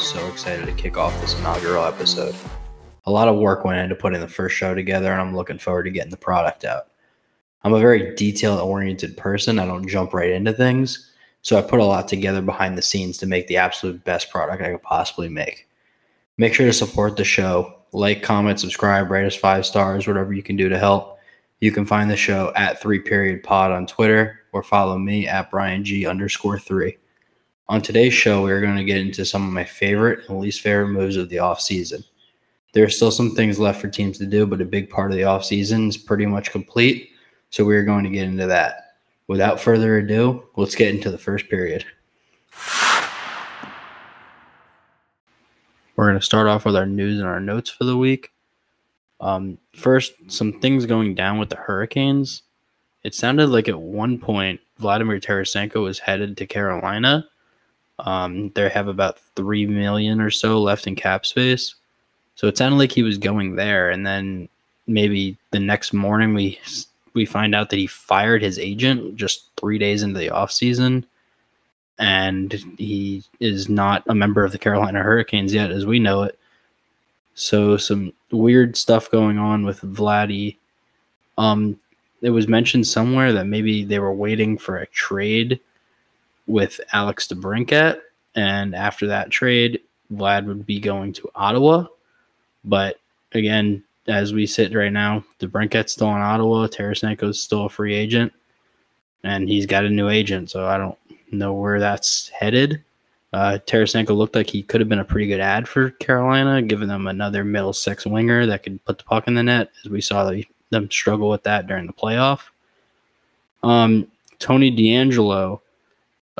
So 0.00 0.26
excited 0.28 0.64
to 0.64 0.72
kick 0.72 0.96
off 0.96 1.20
this 1.20 1.38
inaugural 1.38 1.84
episode. 1.84 2.34
A 3.04 3.10
lot 3.10 3.28
of 3.28 3.36
work 3.36 3.66
went 3.66 3.80
into 3.80 3.94
putting 3.94 4.20
the 4.20 4.26
first 4.26 4.56
show 4.56 4.74
together, 4.74 5.12
and 5.12 5.20
I'm 5.20 5.36
looking 5.36 5.58
forward 5.58 5.82
to 5.84 5.90
getting 5.90 6.10
the 6.10 6.16
product 6.16 6.64
out. 6.64 6.86
I'm 7.62 7.74
a 7.74 7.80
very 7.80 8.14
detail 8.14 8.58
oriented 8.58 9.18
person. 9.18 9.58
I 9.58 9.66
don't 9.66 9.86
jump 9.86 10.14
right 10.14 10.30
into 10.30 10.54
things. 10.54 11.12
So 11.42 11.58
I 11.58 11.62
put 11.62 11.80
a 11.80 11.84
lot 11.84 12.08
together 12.08 12.40
behind 12.40 12.78
the 12.78 12.82
scenes 12.82 13.18
to 13.18 13.26
make 13.26 13.46
the 13.46 13.58
absolute 13.58 14.02
best 14.02 14.30
product 14.30 14.62
I 14.62 14.72
could 14.72 14.82
possibly 14.82 15.28
make. 15.28 15.68
Make 16.38 16.54
sure 16.54 16.66
to 16.66 16.72
support 16.72 17.18
the 17.18 17.24
show. 17.24 17.74
Like, 17.92 18.22
comment, 18.22 18.58
subscribe, 18.58 19.10
rate 19.10 19.26
us 19.26 19.36
five 19.36 19.66
stars, 19.66 20.06
whatever 20.06 20.32
you 20.32 20.42
can 20.42 20.56
do 20.56 20.70
to 20.70 20.78
help. 20.78 21.18
You 21.60 21.72
can 21.72 21.84
find 21.84 22.10
the 22.10 22.16
show 22.16 22.52
at 22.56 22.80
three 22.80 23.00
period 23.00 23.42
pod 23.42 23.70
on 23.70 23.86
Twitter 23.86 24.40
or 24.52 24.62
follow 24.62 24.96
me 24.98 25.28
at 25.28 25.50
Bryan 25.50 25.84
G 25.84 26.06
underscore 26.06 26.58
three. 26.58 26.96
On 27.70 27.80
today's 27.80 28.12
show, 28.12 28.42
we're 28.42 28.60
going 28.60 28.74
to 28.74 28.82
get 28.82 28.96
into 28.96 29.24
some 29.24 29.46
of 29.46 29.52
my 29.52 29.62
favorite 29.62 30.28
and 30.28 30.40
least 30.40 30.60
favorite 30.60 30.88
moves 30.88 31.14
of 31.14 31.28
the 31.28 31.36
offseason. 31.36 32.02
There 32.72 32.82
are 32.82 32.90
still 32.90 33.12
some 33.12 33.36
things 33.36 33.60
left 33.60 33.80
for 33.80 33.86
teams 33.86 34.18
to 34.18 34.26
do, 34.26 34.44
but 34.44 34.60
a 34.60 34.64
big 34.64 34.90
part 34.90 35.12
of 35.12 35.16
the 35.16 35.22
offseason 35.22 35.88
is 35.88 35.96
pretty 35.96 36.26
much 36.26 36.50
complete. 36.50 37.10
So 37.50 37.64
we're 37.64 37.84
going 37.84 38.02
to 38.02 38.10
get 38.10 38.24
into 38.24 38.48
that. 38.48 38.96
Without 39.28 39.60
further 39.60 39.98
ado, 39.98 40.42
let's 40.56 40.74
get 40.74 40.92
into 40.92 41.12
the 41.12 41.18
first 41.18 41.48
period. 41.48 41.84
We're 45.94 46.08
going 46.08 46.18
to 46.18 46.26
start 46.26 46.48
off 46.48 46.64
with 46.64 46.74
our 46.74 46.86
news 46.86 47.20
and 47.20 47.28
our 47.28 47.38
notes 47.38 47.70
for 47.70 47.84
the 47.84 47.96
week. 47.96 48.32
Um, 49.20 49.58
first, 49.76 50.14
some 50.26 50.58
things 50.58 50.86
going 50.86 51.14
down 51.14 51.38
with 51.38 51.50
the 51.50 51.56
Hurricanes. 51.56 52.42
It 53.04 53.14
sounded 53.14 53.46
like 53.46 53.68
at 53.68 53.80
one 53.80 54.18
point 54.18 54.58
Vladimir 54.78 55.20
Tarasenko 55.20 55.84
was 55.84 56.00
headed 56.00 56.36
to 56.38 56.48
Carolina. 56.48 57.29
Um, 58.04 58.50
they 58.50 58.68
have 58.68 58.88
about 58.88 59.18
three 59.36 59.66
million 59.66 60.20
or 60.20 60.30
so 60.30 60.60
left 60.60 60.86
in 60.86 60.96
cap 60.96 61.26
space, 61.26 61.74
so 62.34 62.46
it 62.46 62.56
sounded 62.56 62.78
like 62.78 62.92
he 62.92 63.02
was 63.02 63.18
going 63.18 63.56
there. 63.56 63.90
And 63.90 64.06
then 64.06 64.48
maybe 64.86 65.36
the 65.50 65.60
next 65.60 65.92
morning 65.92 66.34
we 66.34 66.58
we 67.14 67.24
find 67.26 67.54
out 67.54 67.70
that 67.70 67.78
he 67.78 67.86
fired 67.86 68.42
his 68.42 68.58
agent 68.58 69.16
just 69.16 69.48
three 69.56 69.78
days 69.78 70.02
into 70.02 70.18
the 70.18 70.30
off 70.30 70.52
season, 70.52 71.04
and 71.98 72.52
he 72.78 73.22
is 73.40 73.68
not 73.68 74.02
a 74.08 74.14
member 74.14 74.44
of 74.44 74.52
the 74.52 74.58
Carolina 74.58 75.02
Hurricanes 75.02 75.52
yet, 75.52 75.70
as 75.70 75.86
we 75.86 75.98
know 75.98 76.22
it. 76.22 76.38
So 77.34 77.76
some 77.76 78.12
weird 78.30 78.76
stuff 78.76 79.10
going 79.10 79.38
on 79.38 79.64
with 79.64 79.80
Vladdy. 79.80 80.56
Um, 81.38 81.78
it 82.22 82.30
was 82.30 82.48
mentioned 82.48 82.86
somewhere 82.86 83.32
that 83.32 83.46
maybe 83.46 83.84
they 83.84 83.98
were 83.98 84.12
waiting 84.12 84.58
for 84.58 84.76
a 84.76 84.86
trade 84.88 85.58
with 86.50 86.80
Alex 86.92 87.28
DeBrincat, 87.28 88.00
and 88.34 88.74
after 88.74 89.06
that 89.06 89.30
trade, 89.30 89.80
Vlad 90.12 90.46
would 90.46 90.66
be 90.66 90.80
going 90.80 91.12
to 91.14 91.30
Ottawa. 91.34 91.86
But 92.64 92.96
again, 93.32 93.82
as 94.08 94.32
we 94.32 94.46
sit 94.46 94.74
right 94.74 94.92
now, 94.92 95.24
DeBrincat's 95.38 95.92
still 95.92 96.08
in 96.08 96.20
Ottawa. 96.20 96.66
Tarasenko's 96.66 97.40
still 97.40 97.66
a 97.66 97.68
free 97.68 97.94
agent, 97.94 98.32
and 99.22 99.48
he's 99.48 99.66
got 99.66 99.84
a 99.84 99.90
new 99.90 100.08
agent. 100.08 100.50
So 100.50 100.66
I 100.66 100.76
don't 100.76 100.98
know 101.30 101.54
where 101.54 101.80
that's 101.80 102.28
headed. 102.28 102.82
Uh, 103.32 103.58
Tarasenko 103.64 104.16
looked 104.16 104.34
like 104.34 104.50
he 104.50 104.64
could 104.64 104.80
have 104.80 104.88
been 104.88 104.98
a 104.98 105.04
pretty 105.04 105.28
good 105.28 105.40
add 105.40 105.68
for 105.68 105.90
Carolina, 105.90 106.60
giving 106.62 106.88
them 106.88 107.06
another 107.06 107.44
middle 107.44 107.72
six 107.72 108.04
winger 108.04 108.44
that 108.46 108.64
could 108.64 108.84
put 108.84 108.98
the 108.98 109.04
puck 109.04 109.28
in 109.28 109.34
the 109.34 109.42
net, 109.42 109.70
as 109.84 109.90
we 109.90 110.00
saw 110.00 110.32
them 110.70 110.90
struggle 110.90 111.30
with 111.30 111.44
that 111.44 111.68
during 111.68 111.86
the 111.86 111.92
playoff. 111.92 112.40
Um, 113.62 114.08
Tony 114.40 114.74
DeAngelo, 114.74 115.60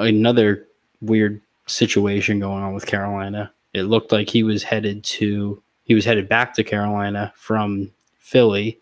another 0.01 0.67
weird 1.01 1.41
situation 1.67 2.41
going 2.41 2.63
on 2.63 2.75
with 2.75 2.87
Carolina. 2.87 3.53
It 3.73 3.85
looked 3.85 4.13
like 4.13 4.29
he 4.29 4.43
was 4.43 4.63
headed 4.63 5.05
to 5.05 5.63
he 5.85 5.95
was 5.95 6.05
headed 6.05 6.29
back 6.29 6.55
to 6.55 6.65
Carolina 6.65 7.33
from 7.37 7.91
Philly 8.19 8.79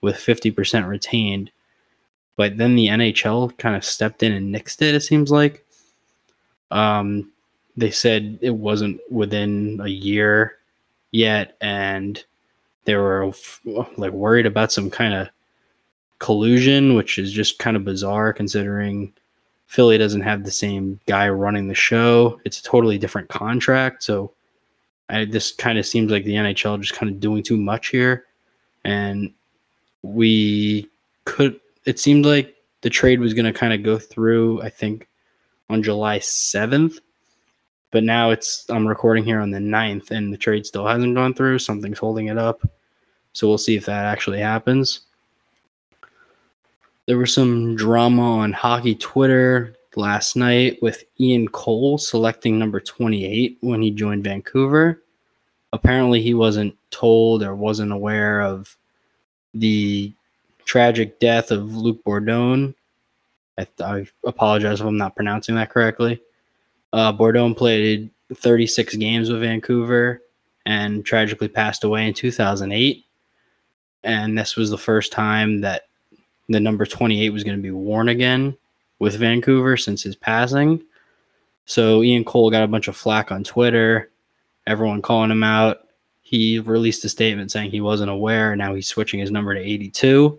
with 0.00 0.14
50% 0.16 0.86
retained. 0.86 1.50
But 2.36 2.58
then 2.58 2.76
the 2.76 2.86
NHL 2.88 3.56
kind 3.58 3.74
of 3.74 3.84
stepped 3.84 4.22
in 4.22 4.30
and 4.30 4.54
nixed 4.54 4.80
it, 4.82 4.94
it 4.94 5.00
seems 5.00 5.32
like. 5.32 5.64
Um, 6.70 7.32
they 7.76 7.90
said 7.90 8.38
it 8.40 8.54
wasn't 8.54 9.00
within 9.10 9.80
a 9.82 9.88
year 9.88 10.58
yet, 11.10 11.56
and 11.60 12.24
they 12.84 12.94
were 12.94 13.32
like 13.96 14.12
worried 14.12 14.46
about 14.46 14.70
some 14.70 14.90
kind 14.90 15.14
of 15.14 15.28
collusion, 16.18 16.94
which 16.94 17.18
is 17.18 17.32
just 17.32 17.58
kind 17.58 17.76
of 17.76 17.84
bizarre 17.84 18.32
considering 18.32 19.12
Philly 19.66 19.98
doesn't 19.98 20.20
have 20.20 20.44
the 20.44 20.50
same 20.50 21.00
guy 21.06 21.28
running 21.28 21.68
the 21.68 21.74
show. 21.74 22.40
It's 22.44 22.60
a 22.60 22.62
totally 22.62 22.98
different 22.98 23.28
contract, 23.28 24.02
so 24.02 24.32
I, 25.08 25.24
this 25.24 25.52
kind 25.52 25.78
of 25.78 25.86
seems 25.86 26.10
like 26.10 26.24
the 26.24 26.34
NHL 26.34 26.80
just 26.80 26.94
kind 26.94 27.10
of 27.10 27.20
doing 27.20 27.42
too 27.42 27.56
much 27.56 27.88
here, 27.88 28.24
and 28.84 29.32
we 30.02 30.88
could. 31.24 31.60
It 31.86 31.98
seemed 31.98 32.24
like 32.24 32.54
the 32.82 32.90
trade 32.90 33.20
was 33.20 33.34
going 33.34 33.52
to 33.52 33.58
kind 33.58 33.72
of 33.72 33.82
go 33.82 33.98
through. 33.98 34.62
I 34.62 34.70
think 34.70 35.08
on 35.70 35.82
July 35.82 36.18
seventh, 36.18 37.00
but 37.90 38.04
now 38.04 38.30
it's 38.30 38.66
I'm 38.68 38.86
recording 38.86 39.24
here 39.24 39.40
on 39.40 39.50
the 39.50 39.58
9th 39.58 40.10
and 40.10 40.32
the 40.32 40.36
trade 40.36 40.66
still 40.66 40.86
hasn't 40.86 41.14
gone 41.14 41.34
through. 41.34 41.60
Something's 41.60 41.98
holding 41.98 42.26
it 42.26 42.38
up. 42.38 42.68
So 43.32 43.48
we'll 43.48 43.58
see 43.58 43.76
if 43.76 43.86
that 43.86 44.04
actually 44.04 44.40
happens. 44.40 45.00
There 47.06 47.18
was 47.18 47.34
some 47.34 47.76
drama 47.76 48.38
on 48.38 48.52
hockey 48.52 48.94
Twitter 48.94 49.74
last 49.96 50.36
night 50.36 50.78
with 50.80 51.04
Ian 51.20 51.48
Cole 51.48 51.98
selecting 51.98 52.58
number 52.58 52.80
28 52.80 53.58
when 53.60 53.82
he 53.82 53.90
joined 53.90 54.24
Vancouver. 54.24 55.02
Apparently, 55.72 56.22
he 56.22 56.34
wasn't 56.34 56.76
told 56.90 57.42
or 57.42 57.54
wasn't 57.54 57.92
aware 57.92 58.40
of 58.40 58.76
the 59.52 60.12
tragic 60.64 61.18
death 61.18 61.50
of 61.50 61.76
Luc 61.76 62.02
Bourdon. 62.04 62.74
I, 63.58 63.66
I 63.80 64.06
apologize 64.24 64.80
if 64.80 64.86
I'm 64.86 64.96
not 64.96 65.14
pronouncing 65.14 65.56
that 65.56 65.70
correctly. 65.70 66.20
Uh, 66.92 67.12
Bourdon 67.12 67.54
played 67.54 68.10
36 68.32 68.96
games 68.96 69.30
with 69.30 69.40
Vancouver 69.40 70.22
and 70.64 71.04
tragically 71.04 71.48
passed 71.48 71.84
away 71.84 72.08
in 72.08 72.14
2008. 72.14 73.04
And 74.04 74.38
this 74.38 74.56
was 74.56 74.70
the 74.70 74.78
first 74.78 75.12
time 75.12 75.60
that 75.60 75.82
the 76.48 76.60
number 76.60 76.86
28 76.86 77.30
was 77.30 77.44
going 77.44 77.56
to 77.56 77.62
be 77.62 77.70
worn 77.70 78.08
again 78.08 78.56
with 78.98 79.16
Vancouver 79.16 79.76
since 79.76 80.02
his 80.02 80.16
passing. 80.16 80.82
So 81.66 82.02
Ian 82.02 82.24
Cole 82.24 82.50
got 82.50 82.62
a 82.62 82.68
bunch 82.68 82.88
of 82.88 82.96
flack 82.96 83.32
on 83.32 83.44
Twitter, 83.44 84.10
everyone 84.66 85.02
calling 85.02 85.30
him 85.30 85.42
out. 85.42 85.88
He 86.22 86.58
released 86.58 87.04
a 87.04 87.08
statement 87.08 87.50
saying 87.50 87.70
he 87.70 87.80
wasn't 87.80 88.10
aware. 88.10 88.56
Now 88.56 88.74
he's 88.74 88.88
switching 88.88 89.20
his 89.20 89.30
number 89.30 89.54
to 89.54 89.60
82. 89.60 90.38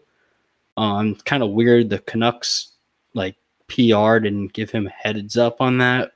Um, 0.77 1.15
kind 1.25 1.43
of 1.43 1.51
weird. 1.51 1.89
The 1.89 1.99
Canucks 1.99 2.73
like 3.13 3.35
PR 3.67 4.19
didn't 4.19 4.53
give 4.53 4.71
him 4.71 4.87
heads 4.87 5.37
up 5.37 5.61
on 5.61 5.77
that 5.77 6.11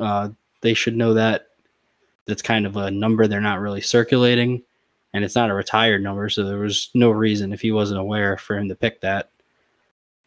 uh, 0.00 0.30
they 0.60 0.74
should 0.74 0.96
know 0.96 1.14
that 1.14 1.48
that's 2.26 2.42
kind 2.42 2.66
of 2.66 2.76
a 2.76 2.90
number 2.90 3.26
they're 3.26 3.40
not 3.40 3.60
really 3.60 3.80
circulating, 3.80 4.62
and 5.14 5.24
it's 5.24 5.34
not 5.34 5.48
a 5.48 5.54
retired 5.54 6.02
number, 6.02 6.28
so 6.28 6.44
there 6.44 6.58
was 6.58 6.90
no 6.92 7.10
reason 7.10 7.54
if 7.54 7.62
he 7.62 7.72
wasn't 7.72 8.00
aware 8.00 8.36
for 8.36 8.58
him 8.58 8.68
to 8.68 8.74
pick 8.74 9.00
that. 9.00 9.30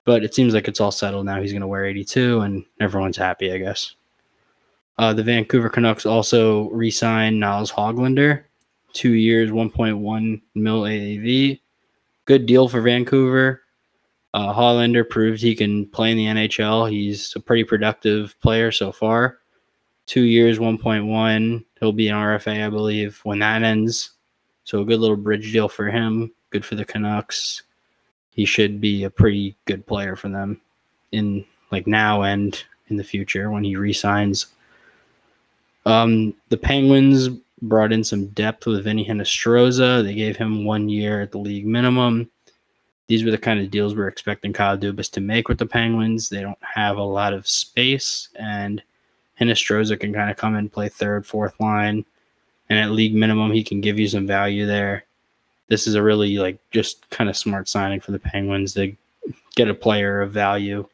But 0.03 0.23
it 0.23 0.33
seems 0.33 0.55
like 0.55 0.67
it's 0.67 0.81
all 0.81 0.91
settled 0.91 1.27
now. 1.27 1.39
He's 1.39 1.51
going 1.51 1.61
to 1.61 1.67
wear 1.67 1.85
82, 1.85 2.39
and 2.39 2.65
everyone's 2.79 3.17
happy, 3.17 3.51
I 3.51 3.59
guess. 3.59 3.93
Uh, 4.97 5.13
the 5.13 5.23
Vancouver 5.23 5.69
Canucks 5.69 6.07
also 6.07 6.69
re-signed 6.69 7.39
Nils 7.39 7.71
Hoglander, 7.71 8.45
two 8.93 9.13
years, 9.13 9.51
1.1 9.51 10.41
mil 10.55 10.81
AAV. 10.81 11.59
Good 12.25 12.45
deal 12.47 12.67
for 12.67 12.81
Vancouver. 12.81 13.61
Uh, 14.33 14.53
Hoglander 14.53 15.07
proved 15.07 15.41
he 15.41 15.55
can 15.55 15.85
play 15.87 16.11
in 16.11 16.17
the 16.17 16.25
NHL. 16.25 16.89
He's 16.89 17.35
a 17.35 17.39
pretty 17.39 17.63
productive 17.63 18.35
player 18.41 18.71
so 18.71 18.91
far 18.91 19.37
two 20.07 20.23
years, 20.23 20.57
1.1. 20.57 21.63
He'll 21.79 21.91
be 21.91 22.07
an 22.07 22.15
RFA, 22.15 22.65
I 22.65 22.69
believe, 22.69 23.19
when 23.23 23.39
that 23.39 23.61
ends. 23.61 24.11
So 24.67 24.81
a 24.81 24.85
good 24.85 24.99
little 24.99 25.15
bridge 25.15 25.53
deal 25.53 25.69
for 25.69 25.87
him. 25.87 26.29
Good 26.49 26.65
for 26.65 26.75
the 26.75 26.83
Canucks. 26.83 27.63
He 28.31 28.43
should 28.43 28.81
be 28.81 29.05
a 29.05 29.09
pretty 29.09 29.55
good 29.63 29.87
player 29.87 30.17
for 30.17 30.27
them 30.27 30.59
in 31.13 31.45
like 31.71 31.87
now 31.87 32.23
and 32.23 32.61
in 32.89 32.97
the 32.97 33.03
future 33.03 33.49
when 33.49 33.63
he 33.63 33.77
resigns. 33.77 34.47
Um, 35.85 36.33
the 36.49 36.57
Penguins 36.57 37.29
brought 37.61 37.93
in 37.93 38.03
some 38.03 38.27
depth 38.27 38.65
with 38.65 38.83
Vinny 38.83 39.05
Hinostroza. 39.05 40.03
They 40.03 40.13
gave 40.13 40.35
him 40.35 40.65
one 40.65 40.89
year 40.89 41.21
at 41.21 41.31
the 41.31 41.37
league 41.39 41.65
minimum. 41.65 42.29
These 43.07 43.23
were 43.23 43.31
the 43.31 43.37
kind 43.37 43.61
of 43.61 43.71
deals 43.71 43.95
we're 43.95 44.09
expecting 44.09 44.51
Kyle 44.51 44.77
Dubas 44.77 45.09
to 45.11 45.21
make 45.21 45.47
with 45.47 45.59
the 45.59 45.65
Penguins. 45.65 46.27
They 46.27 46.41
don't 46.41 46.61
have 46.61 46.97
a 46.97 47.03
lot 47.03 47.31
of 47.31 47.47
space, 47.47 48.27
and– 48.35 48.83
Hinostroza 49.39 49.99
can 49.99 50.13
kind 50.13 50.31
of 50.31 50.37
come 50.37 50.55
and 50.55 50.71
play 50.71 50.89
third, 50.89 51.25
fourth 51.25 51.59
line, 51.59 52.05
and 52.69 52.79
at 52.79 52.91
league 52.91 53.15
minimum, 53.15 53.51
he 53.51 53.63
can 53.63 53.81
give 53.81 53.99
you 53.99 54.07
some 54.07 54.27
value 54.27 54.65
there. 54.65 55.05
This 55.69 55.87
is 55.87 55.95
a 55.95 56.03
really 56.03 56.37
like 56.37 56.59
just 56.71 57.09
kind 57.09 57.29
of 57.29 57.37
smart 57.37 57.67
signing 57.67 57.99
for 57.99 58.11
the 58.11 58.19
Penguins 58.19 58.73
to 58.73 58.95
get 59.55 59.69
a 59.69 59.73
player 59.73 60.21
of 60.21 60.31
value 60.31 60.87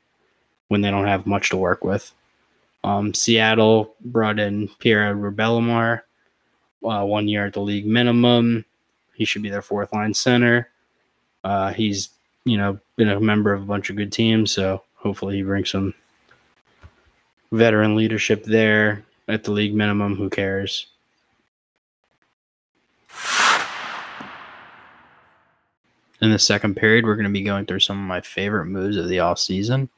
when 0.68 0.82
they 0.82 0.90
don't 0.90 1.08
have 1.08 1.28
much 1.28 1.50
to 1.50 1.58
work 1.58 1.84
with. 1.84 2.12
Um, 2.84 3.14
Seattle 3.14 3.94
brought 4.02 4.40
in 4.40 4.70
Pierre 4.80 5.16
Bellemare, 5.16 6.02
uh, 6.84 7.06
one 7.06 7.28
year 7.28 7.46
at 7.46 7.54
the 7.54 7.62
league 7.62 7.86
minimum. 7.86 8.66
He 9.14 9.26
should 9.26 9.44
be 9.44 9.50
their 9.50 9.62
fourth 9.62 9.94
line 9.94 10.14
center. 10.14 10.70
Uh, 11.44 11.72
he's 11.74 12.10
you 12.46 12.58
know 12.58 12.80
been 12.96 13.10
a 13.10 13.20
member 13.20 13.54
of 13.54 13.62
a 13.62 13.66
bunch 13.66 13.90
of 13.90 13.96
good 13.96 14.12
teams, 14.12 14.52
so 14.52 14.84
hopefully 14.96 15.38
he 15.38 15.44
brings 15.44 15.70
some 15.70 15.94
veteran 17.52 17.96
leadership 17.96 18.44
there 18.44 19.04
at 19.28 19.44
the 19.44 19.52
league 19.52 19.76
minimum. 19.76 20.16
Who 20.16 20.30
cares? 20.30 20.88
In 26.22 26.32
the 26.32 26.40
second 26.40 26.76
period, 26.78 27.06
we're 27.06 27.16
going 27.16 27.28
to 27.28 27.32
be 27.32 27.42
going 27.42 27.66
through 27.66 27.82
some 27.82 28.00
of 28.00 28.08
my 28.08 28.22
favorite 28.22 28.68
moves 28.68 28.96
of 28.96 29.10
the 29.10 29.20
off 29.20 29.40
season. 29.40 29.90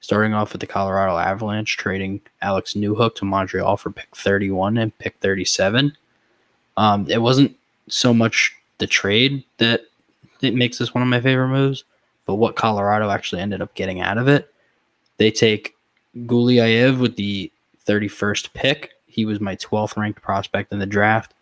Starting 0.00 0.32
off 0.32 0.52
with 0.52 0.60
the 0.60 0.66
Colorado 0.66 1.18
Avalanche 1.18 1.76
trading 1.76 2.20
Alex 2.40 2.74
Newhook 2.74 3.14
to 3.16 3.24
Montreal 3.24 3.76
for 3.76 3.90
pick 3.90 4.14
31 4.16 4.78
and 4.78 4.96
pick 4.98 5.16
37. 5.20 5.92
Um, 6.76 7.06
it 7.10 7.20
wasn't 7.20 7.56
so 7.88 8.14
much 8.14 8.54
the 8.78 8.86
trade 8.86 9.44
that 9.58 9.82
it 10.40 10.54
makes 10.54 10.78
this 10.78 10.94
one 10.94 11.02
of 11.02 11.08
my 11.08 11.20
favorite 11.20 11.48
moves, 11.48 11.84
but 12.24 12.36
what 12.36 12.56
Colorado 12.56 13.10
actually 13.10 13.42
ended 13.42 13.60
up 13.60 13.74
getting 13.74 14.00
out 14.00 14.18
of 14.18 14.28
it. 14.28 14.52
They 15.18 15.30
take 15.30 15.74
Gulyayev 16.16 16.98
with 16.98 17.16
the 17.16 17.50
31st 17.86 18.52
pick. 18.54 18.92
He 19.06 19.24
was 19.24 19.40
my 19.40 19.56
12th 19.56 19.96
ranked 19.96 20.22
prospect 20.22 20.72
in 20.72 20.78
the 20.78 20.86
draft. 20.86 21.34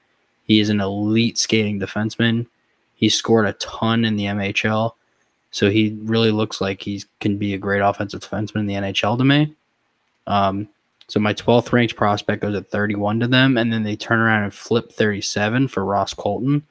He 0.44 0.60
is 0.60 0.68
an 0.68 0.80
elite 0.80 1.38
skating 1.38 1.80
defenseman. 1.80 2.46
He 2.94 3.08
scored 3.08 3.46
a 3.46 3.54
ton 3.54 4.04
in 4.04 4.16
the 4.16 4.26
MHL. 4.26 4.92
So 5.50 5.70
he 5.70 5.96
really 6.02 6.30
looks 6.30 6.60
like 6.60 6.82
he 6.82 7.02
can 7.20 7.38
be 7.38 7.54
a 7.54 7.58
great 7.58 7.80
offensive 7.80 8.20
defenseman 8.20 8.60
in 8.60 8.66
the 8.66 8.74
NHL 8.74 9.18
to 9.18 9.24
me. 9.24 9.54
Um, 10.26 10.68
so 11.06 11.20
my 11.20 11.34
12th 11.34 11.72
ranked 11.72 11.96
prospect 11.96 12.42
goes 12.42 12.56
at 12.56 12.70
31 12.70 13.20
to 13.20 13.26
them, 13.26 13.56
and 13.56 13.72
then 13.72 13.82
they 13.82 13.94
turn 13.94 14.18
around 14.18 14.44
and 14.44 14.54
flip 14.54 14.92
37 14.92 15.68
for 15.68 15.84
Ross 15.84 16.14
Colton, 16.14 16.62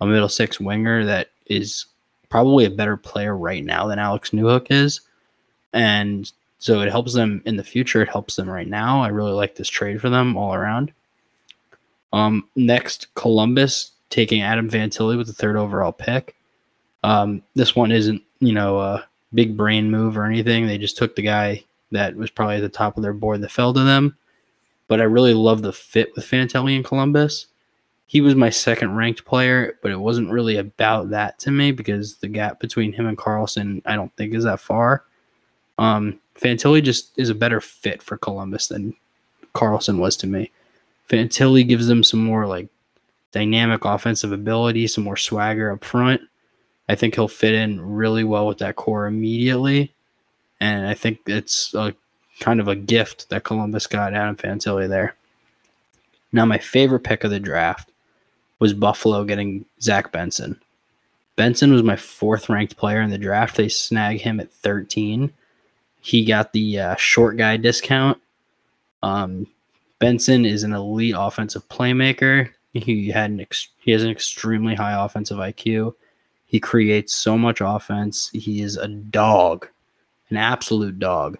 a 0.00 0.06
middle 0.06 0.28
six 0.28 0.60
winger 0.60 1.04
that 1.04 1.30
is 1.46 1.86
probably 2.28 2.64
a 2.64 2.70
better 2.70 2.96
player 2.96 3.36
right 3.36 3.64
now 3.64 3.86
than 3.86 3.98
Alex 3.98 4.30
Newhook 4.30 4.66
is. 4.70 5.00
And 5.72 6.30
so 6.58 6.80
it 6.80 6.90
helps 6.90 7.14
them 7.14 7.40
in 7.46 7.56
the 7.56 7.64
future. 7.64 8.02
It 8.02 8.08
helps 8.08 8.36
them 8.36 8.50
right 8.50 8.68
now. 8.68 9.02
I 9.02 9.08
really 9.08 9.32
like 9.32 9.54
this 9.54 9.68
trade 9.68 10.00
for 10.00 10.10
them 10.10 10.36
all 10.36 10.54
around. 10.54 10.92
Um, 12.12 12.48
next, 12.56 13.12
Columbus 13.14 13.92
taking 14.10 14.42
Adam 14.42 14.70
Fantilli 14.70 15.16
with 15.16 15.26
the 15.26 15.32
third 15.32 15.56
overall 15.56 15.92
pick. 15.92 16.34
Um, 17.04 17.42
this 17.54 17.76
one 17.76 17.92
isn't, 17.92 18.22
you 18.40 18.52
know, 18.52 18.78
a 18.78 19.06
big 19.34 19.56
brain 19.56 19.90
move 19.90 20.16
or 20.16 20.24
anything. 20.24 20.66
They 20.66 20.78
just 20.78 20.96
took 20.96 21.14
the 21.14 21.22
guy 21.22 21.64
that 21.92 22.16
was 22.16 22.30
probably 22.30 22.56
at 22.56 22.62
the 22.62 22.68
top 22.68 22.96
of 22.96 23.02
their 23.02 23.12
board 23.12 23.40
that 23.42 23.50
fell 23.50 23.72
to 23.74 23.84
them. 23.84 24.16
But 24.88 25.00
I 25.00 25.04
really 25.04 25.34
love 25.34 25.62
the 25.62 25.72
fit 25.72 26.14
with 26.16 26.24
Fantilli 26.24 26.74
in 26.76 26.82
Columbus. 26.82 27.46
He 28.06 28.22
was 28.22 28.34
my 28.34 28.48
second 28.48 28.96
ranked 28.96 29.26
player, 29.26 29.78
but 29.82 29.92
it 29.92 30.00
wasn't 30.00 30.30
really 30.30 30.56
about 30.56 31.10
that 31.10 31.38
to 31.40 31.50
me 31.50 31.72
because 31.72 32.16
the 32.16 32.28
gap 32.28 32.58
between 32.58 32.92
him 32.92 33.06
and 33.06 33.18
Carlsson, 33.18 33.82
I 33.84 33.96
don't 33.96 34.14
think 34.16 34.32
is 34.32 34.44
that 34.44 34.60
far. 34.60 35.04
Um, 35.76 36.18
Fantilli 36.34 36.82
just 36.82 37.12
is 37.18 37.28
a 37.28 37.34
better 37.34 37.60
fit 37.60 38.02
for 38.02 38.16
Columbus 38.16 38.68
than 38.68 38.94
Carlsson 39.54 39.98
was 39.98 40.16
to 40.18 40.26
me. 40.26 40.50
Fantilli 41.08 41.66
gives 41.66 41.86
them 41.86 42.02
some 42.02 42.22
more 42.22 42.46
like 42.46 42.68
dynamic 43.32 43.84
offensive 43.84 44.32
ability, 44.32 44.86
some 44.86 45.04
more 45.04 45.16
swagger 45.16 45.72
up 45.72 45.84
front. 45.84 46.20
I 46.88 46.94
think 46.94 47.14
he'll 47.14 47.28
fit 47.28 47.54
in 47.54 47.80
really 47.80 48.24
well 48.24 48.46
with 48.46 48.58
that 48.58 48.76
core 48.76 49.06
immediately. 49.06 49.92
And 50.60 50.86
I 50.86 50.94
think 50.94 51.20
it's 51.26 51.74
a 51.74 51.94
kind 52.40 52.60
of 52.60 52.68
a 52.68 52.76
gift 52.76 53.28
that 53.30 53.44
Columbus 53.44 53.86
got 53.86 54.14
Adam 54.14 54.36
Fantilli 54.36 54.88
there. 54.88 55.14
Now, 56.32 56.44
my 56.44 56.58
favorite 56.58 57.04
pick 57.04 57.24
of 57.24 57.30
the 57.30 57.40
draft 57.40 57.90
was 58.58 58.74
Buffalo 58.74 59.24
getting 59.24 59.64
Zach 59.80 60.12
Benson. 60.12 60.60
Benson 61.36 61.72
was 61.72 61.82
my 61.82 61.96
fourth 61.96 62.48
ranked 62.48 62.76
player 62.76 63.00
in 63.00 63.10
the 63.10 63.18
draft. 63.18 63.56
They 63.56 63.68
snagged 63.68 64.22
him 64.22 64.40
at 64.40 64.52
13. 64.52 65.32
He 66.00 66.24
got 66.24 66.52
the 66.52 66.80
uh, 66.80 66.96
short 66.96 67.36
guy 67.36 67.56
discount. 67.56 68.20
Um, 69.02 69.46
Benson 69.98 70.44
is 70.44 70.62
an 70.62 70.72
elite 70.72 71.14
offensive 71.16 71.68
playmaker. 71.68 72.50
He 72.72 73.08
had 73.08 73.30
an 73.30 73.40
ex- 73.40 73.68
he 73.80 73.90
has 73.92 74.02
an 74.02 74.10
extremely 74.10 74.74
high 74.74 75.04
offensive 75.04 75.38
IQ. 75.38 75.94
He 76.46 76.60
creates 76.60 77.14
so 77.14 77.36
much 77.36 77.60
offense. 77.60 78.30
He 78.32 78.62
is 78.62 78.76
a 78.76 78.88
dog, 78.88 79.68
an 80.30 80.36
absolute 80.36 80.98
dog. 80.98 81.38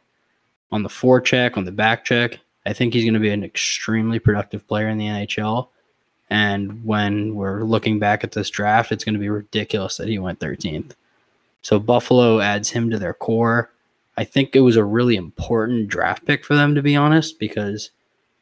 On 0.70 0.82
the 0.82 0.88
forecheck, 0.88 1.56
on 1.56 1.64
the 1.64 1.72
back 1.72 2.04
check, 2.04 2.38
I 2.66 2.72
think 2.74 2.92
he's 2.92 3.04
going 3.04 3.14
to 3.14 3.20
be 3.20 3.30
an 3.30 3.44
extremely 3.44 4.18
productive 4.18 4.66
player 4.68 4.88
in 4.88 4.98
the 4.98 5.06
NHL. 5.06 5.68
And 6.28 6.84
when 6.84 7.34
we're 7.34 7.62
looking 7.62 7.98
back 7.98 8.22
at 8.22 8.32
this 8.32 8.50
draft, 8.50 8.92
it's 8.92 9.04
going 9.04 9.14
to 9.14 9.20
be 9.20 9.30
ridiculous 9.30 9.96
that 9.96 10.08
he 10.08 10.18
went 10.18 10.40
13th. 10.40 10.92
So 11.62 11.78
Buffalo 11.78 12.40
adds 12.40 12.70
him 12.70 12.90
to 12.90 12.98
their 12.98 13.14
core. 13.14 13.70
I 14.18 14.24
think 14.24 14.54
it 14.54 14.60
was 14.60 14.76
a 14.76 14.84
really 14.84 15.16
important 15.16 15.88
draft 15.88 16.26
pick 16.26 16.44
for 16.44 16.54
them, 16.54 16.74
to 16.74 16.82
be 16.82 16.96
honest, 16.96 17.38
because 17.38 17.90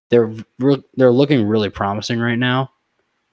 they're 0.08 0.32
re- 0.58 0.85
they're 0.94 1.11
looking 1.11 1.47
really 1.47 1.70
promising 1.70 2.20
right 2.20 2.38
now. 2.38 2.70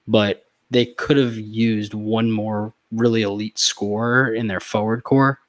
But 0.06 0.46
they 0.70 0.86
could 0.86 1.16
have 1.16 1.36
used 1.36 1.94
one 1.94 2.30
more 2.30 2.72
really 2.92 3.22
elite 3.22 3.58
scorer 3.58 4.34
in 4.34 4.46
their 4.46 4.60
forward 4.60 5.04
core, 5.04 5.40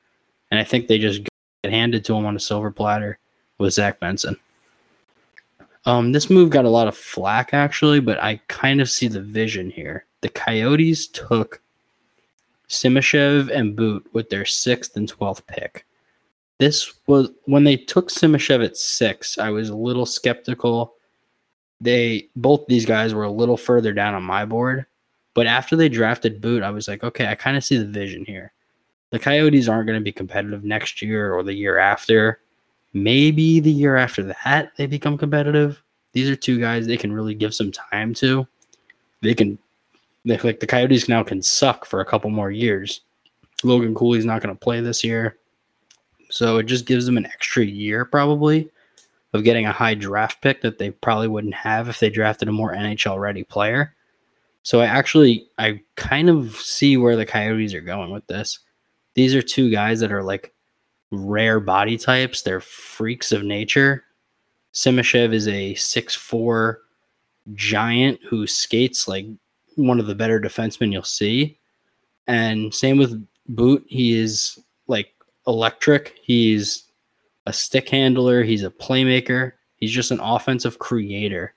and 0.51 0.60
I 0.60 0.63
think 0.63 0.88
they 0.88 0.98
just 0.98 1.22
get 1.63 1.72
handed 1.72 2.06
to 2.06 2.13
them 2.13 2.25
on 2.25 2.36
a 2.36 2.39
silver 2.39 2.72
platter 2.72 3.19
with 3.57 3.74
Zach 3.74 4.00
Benson. 4.00 4.38
Um, 5.86 6.12
this 6.12 6.30
move 6.30 6.50
got 6.50 6.66
a 6.66 6.69
lot 6.69 6.88
of 6.88 6.98
flack 6.98 7.54
actually, 7.54 8.00
but 8.00 8.22
I 8.22 8.39
kind 8.48 8.81
of 8.81 8.89
see 8.89 9.07
the 9.07 9.22
vision 9.22 9.69
here. 9.69 10.06
The 10.22 10.30
Coyotes 10.30 11.07
took 11.07 11.62
Simashev 12.68 13.55
and 13.55 13.75
Boot 13.75 14.08
with 14.12 14.29
their 14.29 14.46
sixth 14.46 14.98
and 14.98 15.08
twelfth 15.08 15.46
pick. 15.46 15.86
This 16.58 16.94
was 17.05 17.29
when 17.46 17.63
they 17.63 17.77
took 17.77 18.10
Simashev 18.10 18.65
at 18.65 18.77
six. 18.77 19.38
I 19.38 19.50
was 19.50 19.70
a 19.70 19.75
little 19.75 20.05
skeptical. 20.08 20.94
They 21.82 22.29
both 22.36 22.65
these 22.67 22.86
guys 22.86 23.13
were 23.13 23.24
a 23.24 23.32
little 23.32 23.58
further 23.58 23.94
down 23.94 24.13
on 24.13 24.24
my 24.24 24.46
board, 24.46 24.86
but 25.34 25.48
after 25.48 25.75
they 25.75 25.89
drafted 25.89 26.41
Boot, 26.41 26.63
I 26.63 26.72
was 26.72 26.88
like, 26.88 27.03
okay, 27.03 27.27
I 27.27 27.36
kind 27.36 27.58
of 27.58 27.63
see 27.63 27.77
the 27.77 27.86
vision 27.86 28.25
here. 28.25 28.53
The 29.12 29.20
Coyotes 29.20 29.67
aren't 29.67 29.88
going 29.88 30.00
to 30.00 30.03
be 30.03 30.12
competitive 30.12 30.63
next 30.63 31.01
year 31.01 31.34
or 31.34 31.44
the 31.44 31.53
year 31.53 31.77
after. 31.77 32.39
Maybe 32.94 33.60
the 33.60 33.72
year 33.72 33.98
after 33.98 34.24
that 34.24 34.72
they 34.77 34.88
become 34.88 35.17
competitive. 35.17 35.82
These 36.13 36.29
are 36.29 36.36
two 36.36 36.60
guys 36.60 36.88
they 36.88 36.98
can 36.98 37.12
really 37.12 37.34
give 37.34 37.53
some 37.53 37.72
time 37.72 38.13
to. 38.15 38.48
They 39.22 39.34
can, 39.34 39.58
they, 40.24 40.38
like 40.38 40.62
the 40.62 40.67
Coyotes 40.67 41.10
now 41.10 41.24
can 41.24 41.41
suck 41.41 41.86
for 41.86 42.00
a 42.00 42.05
couple 42.05 42.29
more 42.29 42.51
years. 42.51 43.01
Logan 43.63 43.96
Cooley's 43.96 44.25
not 44.25 44.41
going 44.41 44.55
to 44.55 44.60
play 44.60 44.79
this 44.79 45.03
year. 45.03 45.38
So 46.29 46.58
it 46.58 46.63
just 46.63 46.86
gives 46.86 47.05
them 47.05 47.17
an 47.17 47.25
extra 47.25 47.65
year 47.65 48.05
probably 48.05 48.70
of 49.36 49.44
getting 49.44 49.65
a 49.65 49.72
high 49.72 49.94
draft 49.94 50.42
pick 50.42 50.62
that 50.62 50.77
they 50.77 50.92
probably 50.92 51.27
wouldn't 51.27 51.54
have 51.54 51.89
if 51.89 52.00
they 52.00 52.10
drafted 52.10 52.48
a 52.48 52.54
more 52.54 52.74
NHL 52.74 53.20
ready 53.20 53.44
player. 53.44 53.94
So 54.63 54.80
I 54.80 54.86
actually 54.86 55.48
I 55.58 55.82
kind 55.96 56.30
of 56.30 56.56
see 56.56 56.98
where 56.98 57.15
the 57.15 57.25
Coyotes 57.25 57.74
are 57.74 57.82
going 57.82 58.12
with 58.12 58.25
this. 58.27 58.60
These 59.13 59.36
are 59.36 59.42
two 59.42 59.70
guys 59.70 60.00
that 60.00 60.12
are 60.12 60.24
like 60.24 60.54
rare 61.12 61.60
body 61.60 61.98
types. 61.98 62.42
They're 62.42 62.62
freaks 62.62 63.32
of 63.32 63.44
nature. 63.44 64.06
Simashev 64.74 65.34
is 65.34 65.48
a 65.48 65.75
six-four 65.75 66.82
giant 67.54 68.20
who 68.27 68.48
skates 68.48 69.08
like 69.08 69.25
one 69.75 70.00
of 70.00 70.08
the 70.08 70.15
better 70.15 70.39
defensemen 70.39 70.92
you'll 70.92 71.04
see. 71.04 71.60
And 72.27 72.74
same 72.74 72.98
with 72.98 73.25
Boot. 73.48 73.86
He 73.88 74.18
is 74.18 74.58
like 74.88 75.13
electric. 75.46 76.15
He's 76.24 76.85
a 77.45 77.53
stick 77.53 77.89
handler. 77.89 78.43
He's 78.43 78.63
a 78.63 78.69
playmaker. 78.69 79.53
He's 79.77 79.91
just 79.91 80.11
an 80.11 80.19
offensive 80.19 80.79
creator. 80.79 81.53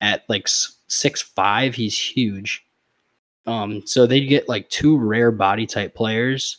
At 0.00 0.24
like 0.28 0.48
six 0.48 1.20
five, 1.20 1.74
he's 1.74 1.98
huge. 1.98 2.64
Um, 3.46 3.86
so 3.86 4.06
they 4.06 4.24
get 4.24 4.48
like 4.48 4.68
two 4.70 4.96
rare 4.96 5.30
body 5.30 5.66
type 5.66 5.94
players 5.94 6.58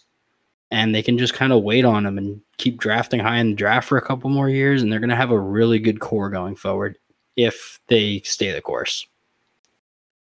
and 0.72 0.96
they 0.96 1.04
can 1.04 1.18
just 1.18 1.34
kind 1.34 1.52
of 1.52 1.64
wait 1.64 1.86
on 1.86 2.04
them 2.04 2.18
and 2.18 2.42
keep 2.58 2.80
drafting 2.80 3.20
high 3.20 3.38
in 3.38 3.52
the 3.52 3.56
draft 3.56 3.88
for 3.88 3.98
a 3.98 4.02
couple 4.02 4.30
more 4.30 4.50
years, 4.50 4.82
and 4.82 4.92
they're 4.92 5.00
to 5.10 5.16
have 5.16 5.32
a 5.32 5.40
really 5.40 5.80
good 5.80 6.00
core 6.00 6.30
going 6.30 6.56
forward 6.56 6.98
if 7.36 7.80
they 7.88 8.22
stay 8.22 8.52
the 8.52 8.62
course. 8.62 9.06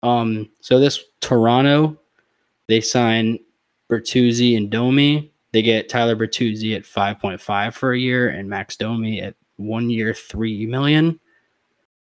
Um, 0.04 0.50
so 0.62 0.80
this 0.80 1.04
Toronto, 1.20 1.98
they 2.68 2.80
sign 2.80 3.40
Bertuzzi 3.90 4.56
and 4.56 4.70
Domi. 4.70 5.32
They 5.58 5.64
get 5.64 5.90
Tyler 5.90 6.16
Bertuzzi 6.16 6.76
at 6.76 6.84
5.5 6.84 7.74
for 7.74 7.92
a 7.92 8.00
year 8.00 8.30
and 8.30 8.48
Max 8.48 8.76
Domi 8.76 9.22
at 9.22 9.34
one 9.56 9.90
year, 9.90 10.14
three 10.14 10.68
million. 10.68 11.20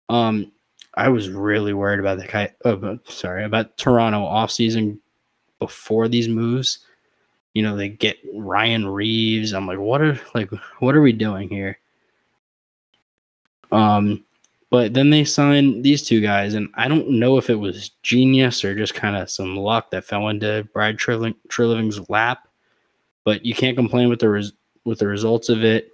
Um, 0.07 0.51
I 0.93 1.09
was 1.09 1.29
really 1.29 1.73
worried 1.73 1.99
about 1.99 2.19
the 2.19 2.51
oh, 2.65 2.99
sorry 3.07 3.43
about 3.43 3.77
Toronto 3.77 4.19
offseason 4.19 4.99
before 5.59 6.07
these 6.07 6.27
moves 6.27 6.79
you 7.53 7.63
know, 7.63 7.75
they 7.75 7.89
get 7.89 8.17
Ryan 8.33 8.87
Reaves. 8.87 9.53
I'm 9.53 9.67
like, 9.67 9.79
what 9.79 10.01
are 10.01 10.19
like 10.33 10.51
what 10.79 10.95
are 10.95 11.01
we 11.01 11.13
doing 11.13 11.49
here? 11.49 11.79
Um, 13.71 14.23
but 14.69 14.93
then 14.93 15.09
they 15.09 15.23
signed 15.23 15.83
these 15.83 16.03
two 16.03 16.21
guys, 16.21 16.53
and 16.53 16.69
I 16.75 16.87
don't 16.87 17.09
know 17.09 17.37
if 17.37 17.49
it 17.49 17.55
was 17.55 17.89
genius 18.03 18.63
or 18.63 18.75
just 18.75 18.93
kind 18.93 19.15
of 19.15 19.29
some 19.29 19.55
luck 19.55 19.89
that 19.91 20.05
fell 20.05 20.27
into 20.29 20.67
Brad 20.73 20.97
Treliving's 20.97 22.09
lap. 22.09 22.47
But 23.23 23.45
you 23.45 23.53
can't 23.53 23.77
complain 23.77 24.09
with 24.09 24.19
the 24.19 24.29
res- 24.29 24.53
with 24.85 24.99
the 24.99 25.07
results 25.07 25.49
of 25.49 25.63
it. 25.63 25.91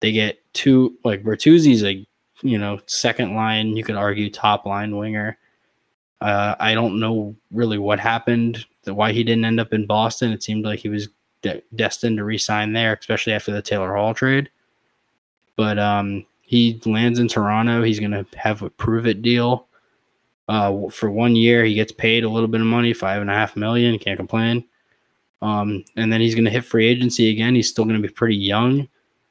They 0.00 0.12
get 0.12 0.38
two 0.52 0.96
like 1.04 1.22
Bertuzzi's 1.22 1.84
a 1.84 2.06
you 2.42 2.58
know 2.58 2.80
second 2.86 3.34
line, 3.34 3.76
you 3.76 3.84
could 3.84 3.96
argue 3.96 4.30
top 4.30 4.66
line 4.66 4.96
winger. 4.96 5.38
Uh, 6.20 6.54
I 6.58 6.74
don't 6.74 6.98
know 6.98 7.36
really 7.50 7.78
what 7.78 8.00
happened, 8.00 8.64
why 8.84 9.12
he 9.12 9.22
didn't 9.22 9.44
end 9.44 9.60
up 9.60 9.72
in 9.72 9.86
Boston. 9.86 10.32
It 10.32 10.42
seemed 10.42 10.64
like 10.64 10.78
he 10.78 10.88
was 10.88 11.08
de- 11.42 11.62
destined 11.74 12.16
to 12.18 12.24
resign 12.24 12.72
there, 12.72 12.96
especially 12.98 13.34
after 13.34 13.52
the 13.52 13.62
Taylor 13.62 13.94
Hall 13.94 14.14
trade. 14.14 14.50
But 15.56 15.78
um, 15.78 16.24
he 16.40 16.80
lands 16.86 17.18
in 17.18 17.28
Toronto. 17.28 17.82
He's 17.82 18.00
going 18.00 18.12
to 18.12 18.26
have 18.36 18.62
a 18.62 18.70
prove 18.70 19.06
it 19.06 19.22
deal. 19.22 19.66
Uh, 20.48 20.88
for 20.90 21.10
one 21.10 21.34
year, 21.34 21.64
he 21.64 21.74
gets 21.74 21.92
paid 21.92 22.24
a 22.24 22.28
little 22.28 22.48
bit 22.48 22.60
of 22.60 22.66
money, 22.66 22.92
five 22.92 23.20
and 23.20 23.30
a 23.30 23.34
half 23.34 23.56
million. 23.56 23.98
Can't 23.98 24.16
complain. 24.16 24.64
Um, 25.42 25.84
and 25.96 26.12
then 26.12 26.20
he's 26.20 26.34
going 26.34 26.44
to 26.44 26.50
hit 26.50 26.64
free 26.64 26.86
agency 26.86 27.30
again. 27.30 27.54
He's 27.54 27.68
still 27.68 27.84
going 27.84 28.00
to 28.00 28.08
be 28.08 28.12
pretty 28.12 28.36
young, 28.36 28.88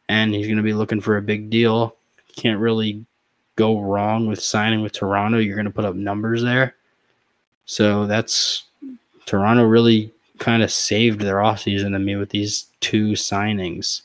and 0.09 0.33
he's 0.33 0.47
going 0.47 0.57
to 0.57 0.63
be 0.63 0.73
looking 0.73 1.01
for 1.01 1.17
a 1.17 1.21
big 1.21 1.49
deal. 1.49 1.95
Can't 2.35 2.59
really 2.59 3.05
go 3.55 3.79
wrong 3.79 4.27
with 4.27 4.41
signing 4.41 4.81
with 4.81 4.91
Toronto. 4.91 5.39
You're 5.39 5.55
going 5.55 5.65
to 5.65 5.71
put 5.71 5.85
up 5.85 5.95
numbers 5.95 6.43
there. 6.43 6.75
So 7.65 8.05
that's 8.05 8.63
Toronto 9.25 9.63
really 9.63 10.11
kind 10.37 10.61
of 10.61 10.71
saved 10.71 11.21
their 11.21 11.37
offseason 11.37 11.91
to 11.91 11.99
me 11.99 12.15
with 12.15 12.29
these 12.29 12.67
two 12.81 13.11
signings. 13.11 14.01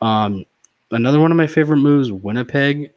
Um, 0.00 0.44
another 0.90 1.20
one 1.20 1.30
of 1.30 1.36
my 1.36 1.46
favorite 1.46 1.78
moves, 1.78 2.12
Winnipeg, 2.12 2.90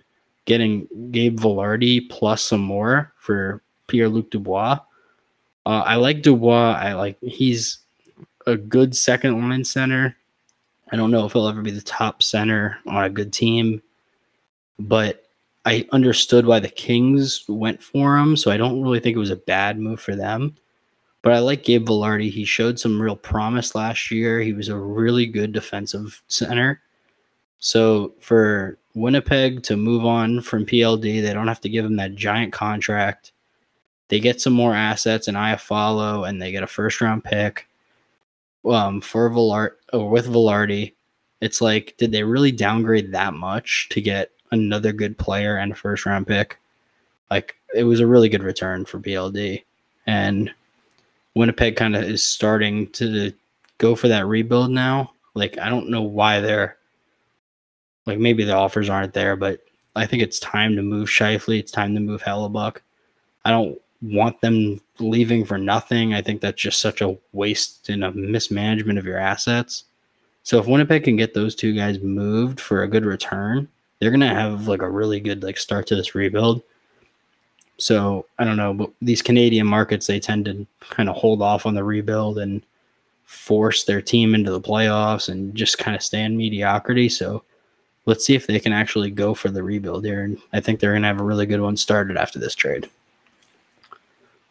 getting 0.45 0.87
Gabe 1.11 1.39
Vilardi 1.39 2.09
plus 2.09 2.41
some 2.41 2.61
more 2.61 3.13
for 3.17 3.61
Pierre 3.87 4.09
Luc 4.09 4.29
Dubois. 4.31 4.79
Uh, 5.65 5.83
I 5.85 5.95
like 5.95 6.21
Dubois. 6.21 6.73
I 6.73 6.93
like 6.93 7.17
he's 7.21 7.79
a 8.49 8.57
good 8.57 8.95
second 8.95 9.39
line 9.41 9.63
center. 9.63 10.15
I 10.91 10.95
don't 10.95 11.11
know 11.11 11.25
if 11.25 11.33
he'll 11.33 11.47
ever 11.47 11.61
be 11.61 11.71
the 11.71 11.81
top 11.81 12.23
center 12.23 12.77
on 12.87 13.03
a 13.03 13.09
good 13.09 13.31
team, 13.31 13.81
but 14.79 15.25
I 15.65 15.87
understood 15.91 16.45
why 16.45 16.59
the 16.59 16.69
Kings 16.69 17.45
went 17.47 17.81
for 17.81 18.17
him, 18.17 18.35
so 18.35 18.49
I 18.49 18.57
don't 18.57 18.81
really 18.81 18.99
think 18.99 19.15
it 19.15 19.19
was 19.19 19.29
a 19.29 19.35
bad 19.35 19.79
move 19.79 20.01
for 20.01 20.15
them. 20.15 20.55
But 21.21 21.33
I 21.33 21.39
like 21.39 21.63
Gabe 21.63 21.87
Vilardi. 21.87 22.31
He 22.31 22.45
showed 22.45 22.79
some 22.79 23.01
real 23.01 23.15
promise 23.15 23.75
last 23.75 24.09
year. 24.09 24.39
He 24.39 24.53
was 24.53 24.69
a 24.69 24.77
really 24.77 25.25
good 25.25 25.51
defensive 25.51 26.23
center. 26.27 26.81
So 27.59 28.13
for 28.21 28.77
Winnipeg 28.95 29.63
to 29.63 29.75
move 29.75 30.05
on 30.05 30.41
from 30.41 30.65
PLD, 30.65 31.21
they 31.21 31.33
don't 31.33 31.47
have 31.47 31.61
to 31.61 31.69
give 31.69 31.85
him 31.85 31.97
that 31.97 32.15
giant 32.15 32.53
contract. 32.53 33.33
They 34.07 34.19
get 34.19 34.41
some 34.41 34.53
more 34.53 34.73
assets 34.73 35.27
and 35.27 35.37
Iafallo, 35.37 36.27
and 36.27 36.41
they 36.41 36.51
get 36.51 36.63
a 36.63 36.67
first 36.67 36.99
round 36.99 37.23
pick 37.23 37.68
um, 38.65 39.01
for 39.01 39.29
Villard 39.29 39.77
or 39.93 40.09
with 40.09 40.27
Vilardi. 40.27 40.93
It's 41.41 41.61
like, 41.61 41.95
did 41.97 42.11
they 42.11 42.23
really 42.23 42.51
downgrade 42.51 43.11
that 43.11 43.33
much 43.33 43.87
to 43.91 44.01
get 44.01 44.31
another 44.51 44.91
good 44.91 45.17
player 45.17 45.57
and 45.57 45.71
a 45.71 45.75
first 45.75 46.05
round 46.05 46.27
pick? 46.27 46.57
Like, 47.31 47.55
it 47.73 47.83
was 47.83 47.99
a 47.99 48.07
really 48.07 48.29
good 48.29 48.43
return 48.43 48.85
for 48.85 48.99
PLD, 48.99 49.63
And 50.07 50.51
Winnipeg 51.35 51.75
kind 51.75 51.95
of 51.95 52.03
is 52.03 52.23
starting 52.23 52.87
to 52.91 53.31
go 53.77 53.95
for 53.95 54.07
that 54.07 54.25
rebuild 54.25 54.71
now. 54.71 55.11
Like, 55.35 55.57
I 55.59 55.69
don't 55.69 55.89
know 55.89 56.01
why 56.01 56.41
they're 56.41 56.77
like 58.05 58.17
maybe 58.17 58.43
the 58.43 58.55
offers 58.55 58.89
aren't 58.89 59.13
there, 59.13 59.35
but 59.35 59.61
I 59.95 60.07
think 60.07 60.23
it's 60.23 60.39
time 60.39 60.75
to 60.75 60.81
move 60.81 61.09
Scheifele. 61.09 61.59
It's 61.59 61.71
time 61.71 61.93
to 61.93 61.99
move 61.99 62.23
Hellebuyck. 62.23 62.77
I 63.45 63.51
don't 63.51 63.79
want 64.01 64.39
them 64.41 64.79
leaving 64.99 65.45
for 65.45 65.57
nothing. 65.57 66.13
I 66.13 66.21
think 66.21 66.41
that's 66.41 66.61
just 66.61 66.79
such 66.79 67.01
a 67.01 67.17
waste 67.33 67.89
and 67.89 68.03
a 68.03 68.11
mismanagement 68.11 68.99
of 68.99 69.05
your 69.05 69.17
assets. 69.17 69.85
So 70.43 70.57
if 70.59 70.67
Winnipeg 70.67 71.03
can 71.03 71.15
get 71.15 71.33
those 71.33 71.55
two 71.55 71.75
guys 71.75 71.99
moved 71.99 72.59
for 72.59 72.83
a 72.83 72.87
good 72.87 73.05
return, 73.05 73.67
they're 73.99 74.11
gonna 74.11 74.33
have 74.33 74.67
like 74.67 74.81
a 74.81 74.89
really 74.89 75.19
good 75.19 75.43
like 75.43 75.57
start 75.57 75.85
to 75.87 75.95
this 75.95 76.15
rebuild. 76.15 76.61
So 77.77 78.25
I 78.37 78.45
don't 78.45 78.57
know, 78.57 78.73
but 78.73 78.89
these 79.01 79.21
Canadian 79.21 79.67
markets 79.67 80.07
they 80.07 80.19
tend 80.19 80.45
to 80.45 80.65
kind 80.89 81.09
of 81.09 81.15
hold 81.15 81.41
off 81.41 81.65
on 81.65 81.75
the 81.75 81.83
rebuild 81.83 82.39
and 82.39 82.61
force 83.25 83.83
their 83.83 84.01
team 84.01 84.33
into 84.33 84.51
the 84.51 84.61
playoffs 84.61 85.29
and 85.29 85.53
just 85.55 85.77
kind 85.77 85.95
of 85.95 86.01
stay 86.01 86.23
in 86.23 86.35
mediocrity. 86.35 87.09
So 87.09 87.43
let's 88.05 88.25
see 88.25 88.33
if 88.33 88.47
they 88.47 88.59
can 88.59 88.73
actually 88.73 89.11
go 89.11 89.33
for 89.33 89.49
the 89.49 89.61
rebuild 89.61 90.03
here. 90.03 90.23
And 90.23 90.41
I 90.51 90.61
think 90.61 90.79
they're 90.79 90.97
to 90.97 91.07
have 91.07 91.19
a 91.19 91.23
really 91.23 91.45
good 91.45 91.61
one 91.61 91.77
started 91.77 92.17
after 92.17 92.39
this 92.39 92.55
trade. 92.55 92.89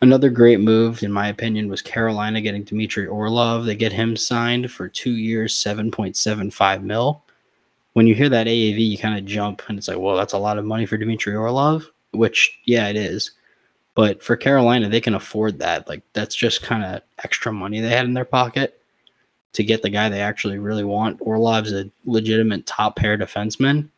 Another 0.00 0.30
great 0.30 0.60
move, 0.60 1.02
in 1.02 1.12
my 1.12 1.28
opinion, 1.28 1.68
was 1.68 1.82
Carolina 1.82 2.40
getting 2.40 2.62
Dmitry 2.62 3.06
Orlov. 3.06 3.64
They 3.64 3.74
get 3.74 3.92
him 3.92 4.16
signed 4.16 4.70
for 4.70 4.88
two 4.88 5.12
years, 5.12 5.54
7.75 5.54 6.82
mil. 6.82 7.24
When 7.94 8.06
you 8.06 8.14
hear 8.14 8.28
that 8.28 8.46
AAV, 8.46 8.90
you 8.90 8.96
kind 8.96 9.18
of 9.18 9.24
jump 9.24 9.62
and 9.68 9.76
it's 9.76 9.88
like, 9.88 9.98
well, 9.98 10.16
that's 10.16 10.34
a 10.34 10.38
lot 10.38 10.56
of 10.56 10.64
money 10.64 10.86
for 10.86 10.96
Dmitry 10.96 11.34
Orlov, 11.34 11.84
which, 12.12 12.60
yeah, 12.64 12.88
it 12.88 12.96
is. 12.96 13.32
But 13.96 14.22
for 14.22 14.36
Carolina, 14.36 14.88
they 14.88 15.00
can 15.00 15.14
afford 15.14 15.58
that. 15.58 15.88
Like, 15.88 16.02
that's 16.12 16.36
just 16.36 16.62
kind 16.62 16.84
of 16.84 17.02
extra 17.24 17.52
money 17.52 17.80
they 17.80 17.88
had 17.88 18.04
in 18.04 18.14
their 18.14 18.24
pocket 18.24 18.80
to 19.54 19.64
get 19.64 19.82
the 19.82 19.90
guy 19.90 20.08
they 20.08 20.20
actually 20.20 20.60
really 20.60 20.84
want. 20.84 21.18
Orlov's 21.20 21.72
a 21.72 21.90
legitimate 22.04 22.66
top 22.66 22.94
pair 22.94 23.18
defenseman. 23.18 23.88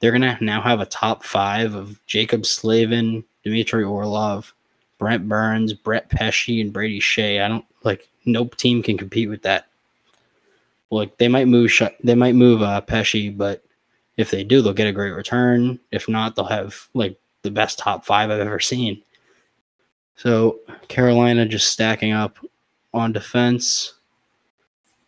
They're 0.00 0.12
gonna 0.12 0.36
now 0.42 0.60
have 0.60 0.80
a 0.80 0.86
top 0.86 1.24
five 1.24 1.74
of 1.74 1.98
Jaccob 2.06 2.44
Slavin, 2.44 3.24
Dmitry 3.42 3.84
Orlov, 3.84 4.52
Brent 4.98 5.28
Burns, 5.28 5.72
Brett 5.72 6.08
Pesce, 6.08 6.60
and 6.60 6.72
Brady 6.72 7.00
Skjei. 7.00 7.42
I 7.42 7.48
don't 7.48 7.64
like 7.84 8.08
no 8.24 8.46
team 8.46 8.82
can 8.82 8.98
compete 8.98 9.28
with 9.28 9.42
that. 9.42 9.66
Like 10.90 11.16
they 11.18 11.28
might 11.28 11.48
move 11.48 11.70
they 12.02 12.14
might 12.14 12.34
move 12.34 12.62
uh, 12.62 12.80
Pesce, 12.80 13.30
but 13.30 13.64
if 14.16 14.30
they 14.30 14.44
do, 14.44 14.60
they'll 14.60 14.72
get 14.72 14.88
a 14.88 14.92
great 14.92 15.12
return. 15.12 15.78
If 15.92 16.08
not, 16.08 16.34
they'll 16.34 16.44
have 16.46 16.88
like 16.94 17.18
the 17.42 17.50
best 17.50 17.78
top 17.78 18.04
five 18.04 18.30
I've 18.30 18.40
ever 18.40 18.60
seen. 18.60 19.02
So 20.16 20.58
Carolina 20.88 21.46
just 21.46 21.70
stacking 21.72 22.12
up 22.12 22.38
on 22.92 23.12
defense. 23.12 23.94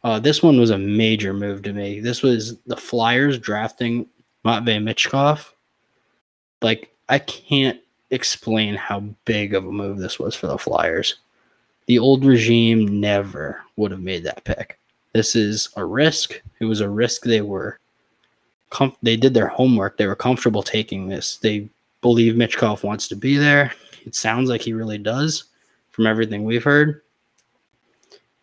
Uh, 0.04 0.18
this 0.18 0.42
one 0.42 0.58
was 0.58 0.70
a 0.70 0.78
major 0.78 1.34
move 1.34 1.62
to 1.62 1.72
me. 1.72 2.00
This 2.00 2.22
was 2.22 2.56
the 2.66 2.76
Flyers 2.76 3.38
drafting 3.38 4.06
Matvei 4.44 4.82
Michkov. 4.82 5.52
Like, 6.62 6.94
I 7.08 7.18
can't 7.18 7.80
explain 8.10 8.74
how 8.74 9.00
big 9.24 9.54
of 9.54 9.66
a 9.66 9.72
move 9.72 9.98
this 9.98 10.18
was 10.18 10.34
for 10.34 10.46
the 10.46 10.58
Flyers. 10.58 11.16
The 11.86 11.98
old 11.98 12.24
regime 12.24 13.00
never 13.00 13.60
would 13.76 13.90
have 13.90 14.00
made 14.00 14.24
that 14.24 14.44
pick. 14.44 14.78
This 15.12 15.34
is 15.34 15.68
a 15.76 15.84
risk. 15.84 16.40
It 16.60 16.64
was 16.64 16.80
a 16.80 16.88
risk 16.88 17.22
they 17.22 17.40
were 17.40 17.78
com- 18.70 18.96
they 19.02 19.16
did 19.16 19.34
their 19.34 19.48
homework. 19.48 19.96
They 19.96 20.06
were 20.06 20.16
comfortable 20.16 20.62
taking 20.62 21.08
this. 21.08 21.36
They 21.38 21.68
believe 22.00 22.34
Michkov 22.34 22.82
wants 22.82 23.08
to 23.08 23.16
be 23.16 23.36
there. 23.36 23.72
It 24.06 24.14
sounds 24.14 24.48
like 24.48 24.62
he 24.62 24.72
really 24.72 24.98
does 24.98 25.44
from 25.90 26.06
everything 26.06 26.44
we've 26.44 26.64
heard. 26.64 27.02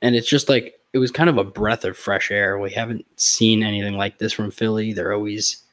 And 0.02 0.16
it's 0.16 0.30
just 0.30 0.50
like 0.50 0.80
it 0.94 1.00
was 1.00 1.12
kind 1.12 1.30
of 1.30 1.38
a 1.38 1.44
breath 1.44 1.86
of 1.86 1.98
fresh 1.98 2.32
air. 2.32 2.60
We 2.60 2.72
haven't 2.72 3.06
seen 3.20 3.64
anything 3.64 3.96
like 3.96 4.20
this 4.20 4.34
from 4.34 4.52
Philly. 4.52 4.94
They're 4.94 5.14
always, 5.14 5.64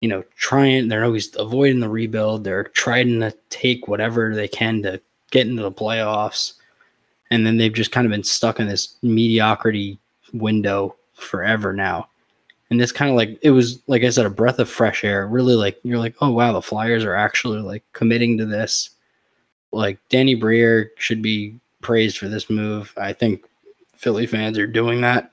you 0.00 0.08
know, 0.08 0.22
trying, 0.36 0.88
they're 0.88 1.04
always 1.04 1.34
avoiding 1.36 1.80
the 1.80 1.88
rebuild. 1.88 2.44
They're 2.44 2.64
trying 2.64 3.20
to 3.20 3.34
take 3.50 3.88
whatever 3.88 4.34
they 4.34 4.48
can 4.48 4.82
to 4.82 5.00
get 5.30 5.46
into 5.46 5.62
the 5.62 5.72
playoffs. 5.72 6.54
And 7.30 7.46
then 7.46 7.56
they've 7.56 7.72
just 7.72 7.92
kind 7.92 8.06
of 8.06 8.10
been 8.10 8.22
stuck 8.22 8.60
in 8.60 8.68
this 8.68 8.96
mediocrity 9.02 9.98
window 10.32 10.94
forever 11.14 11.72
now. 11.72 12.08
And 12.70 12.80
this 12.80 12.92
kind 12.92 13.10
of 13.10 13.16
like, 13.16 13.38
it 13.42 13.50
was, 13.50 13.80
like 13.86 14.02
I 14.02 14.10
said, 14.10 14.26
a 14.26 14.30
breath 14.30 14.58
of 14.58 14.68
fresh 14.68 15.04
air. 15.04 15.26
Really 15.26 15.54
like, 15.54 15.78
you're 15.82 15.98
like, 15.98 16.14
oh, 16.20 16.30
wow, 16.30 16.52
the 16.52 16.60
Flyers 16.60 17.04
are 17.04 17.14
actually 17.14 17.60
like 17.60 17.84
committing 17.92 18.36
to 18.38 18.46
this. 18.46 18.90
Like, 19.72 19.98
Danny 20.08 20.34
Briere 20.34 20.90
should 20.98 21.22
be 21.22 21.58
praised 21.80 22.18
for 22.18 22.28
this 22.28 22.50
move. 22.50 22.92
I 22.96 23.12
think 23.12 23.44
Philly 23.94 24.26
fans 24.26 24.58
are 24.58 24.66
doing 24.66 25.00
that. 25.00 25.30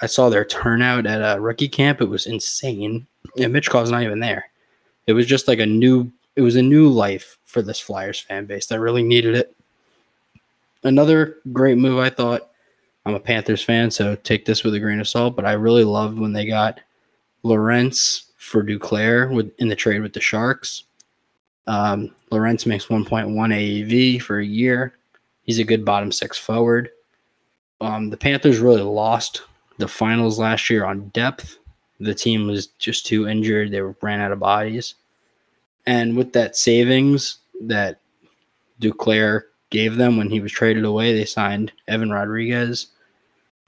I 0.00 0.06
saw 0.06 0.28
their 0.28 0.44
turnout 0.44 1.06
at 1.06 1.36
a 1.36 1.40
rookie 1.40 1.68
camp. 1.68 2.00
It 2.00 2.08
was 2.08 2.26
insane. 2.26 3.06
And 3.38 3.52
Michkov's 3.52 3.90
not 3.90 4.02
even 4.02 4.20
there. 4.20 4.50
It 5.06 5.12
was 5.12 5.26
just 5.26 5.48
like 5.48 5.58
a 5.58 5.66
new 5.66 6.10
it 6.36 6.42
was 6.42 6.56
a 6.56 6.62
new 6.62 6.88
life 6.88 7.38
for 7.44 7.62
this 7.62 7.78
Flyers 7.78 8.18
fan 8.18 8.46
base 8.46 8.66
that 8.66 8.80
really 8.80 9.02
needed 9.02 9.36
it. 9.36 9.54
Another 10.82 11.36
great 11.52 11.78
move 11.78 11.98
I 11.98 12.10
thought. 12.10 12.50
I'm 13.06 13.14
a 13.14 13.20
Panthers 13.20 13.62
fan, 13.62 13.90
so 13.90 14.16
take 14.16 14.44
this 14.44 14.64
with 14.64 14.74
a 14.74 14.80
grain 14.80 14.98
of 14.98 15.08
salt, 15.08 15.36
but 15.36 15.44
I 15.44 15.52
really 15.52 15.84
loved 15.84 16.18
when 16.18 16.32
they 16.32 16.46
got 16.46 16.80
Lorentz 17.42 18.32
for 18.38 18.64
Duclair 18.64 19.32
with 19.32 19.52
in 19.58 19.68
the 19.68 19.76
trade 19.76 20.00
with 20.00 20.14
the 20.14 20.20
Sharks. 20.20 20.84
Um, 21.66 22.14
Lorentz 22.30 22.66
makes 22.66 22.86
1.1 22.86 23.32
AAV 23.34 24.20
for 24.20 24.38
a 24.38 24.44
year. 24.44 24.94
He's 25.42 25.58
a 25.58 25.64
good 25.64 25.84
bottom 25.84 26.10
six 26.10 26.38
forward. 26.38 26.90
Um, 27.80 28.10
the 28.10 28.16
Panthers 28.16 28.58
really 28.58 28.82
lost 28.82 29.42
the 29.78 29.88
finals 29.88 30.38
last 30.38 30.70
year 30.70 30.84
on 30.84 31.08
depth. 31.08 31.58
The 32.00 32.14
team 32.14 32.46
was 32.46 32.68
just 32.78 33.06
too 33.06 33.28
injured. 33.28 33.70
They 33.70 33.80
ran 33.80 34.20
out 34.20 34.32
of 34.32 34.40
bodies. 34.40 34.94
And 35.86 36.16
with 36.16 36.32
that 36.32 36.56
savings 36.56 37.38
that 37.62 38.00
Duclair 38.80 39.42
gave 39.70 39.96
them 39.96 40.16
when 40.16 40.30
he 40.30 40.40
was 40.40 40.52
traded 40.52 40.84
away, 40.84 41.12
they 41.12 41.24
signed 41.24 41.72
Evan 41.88 42.10
Rodrigues. 42.10 42.88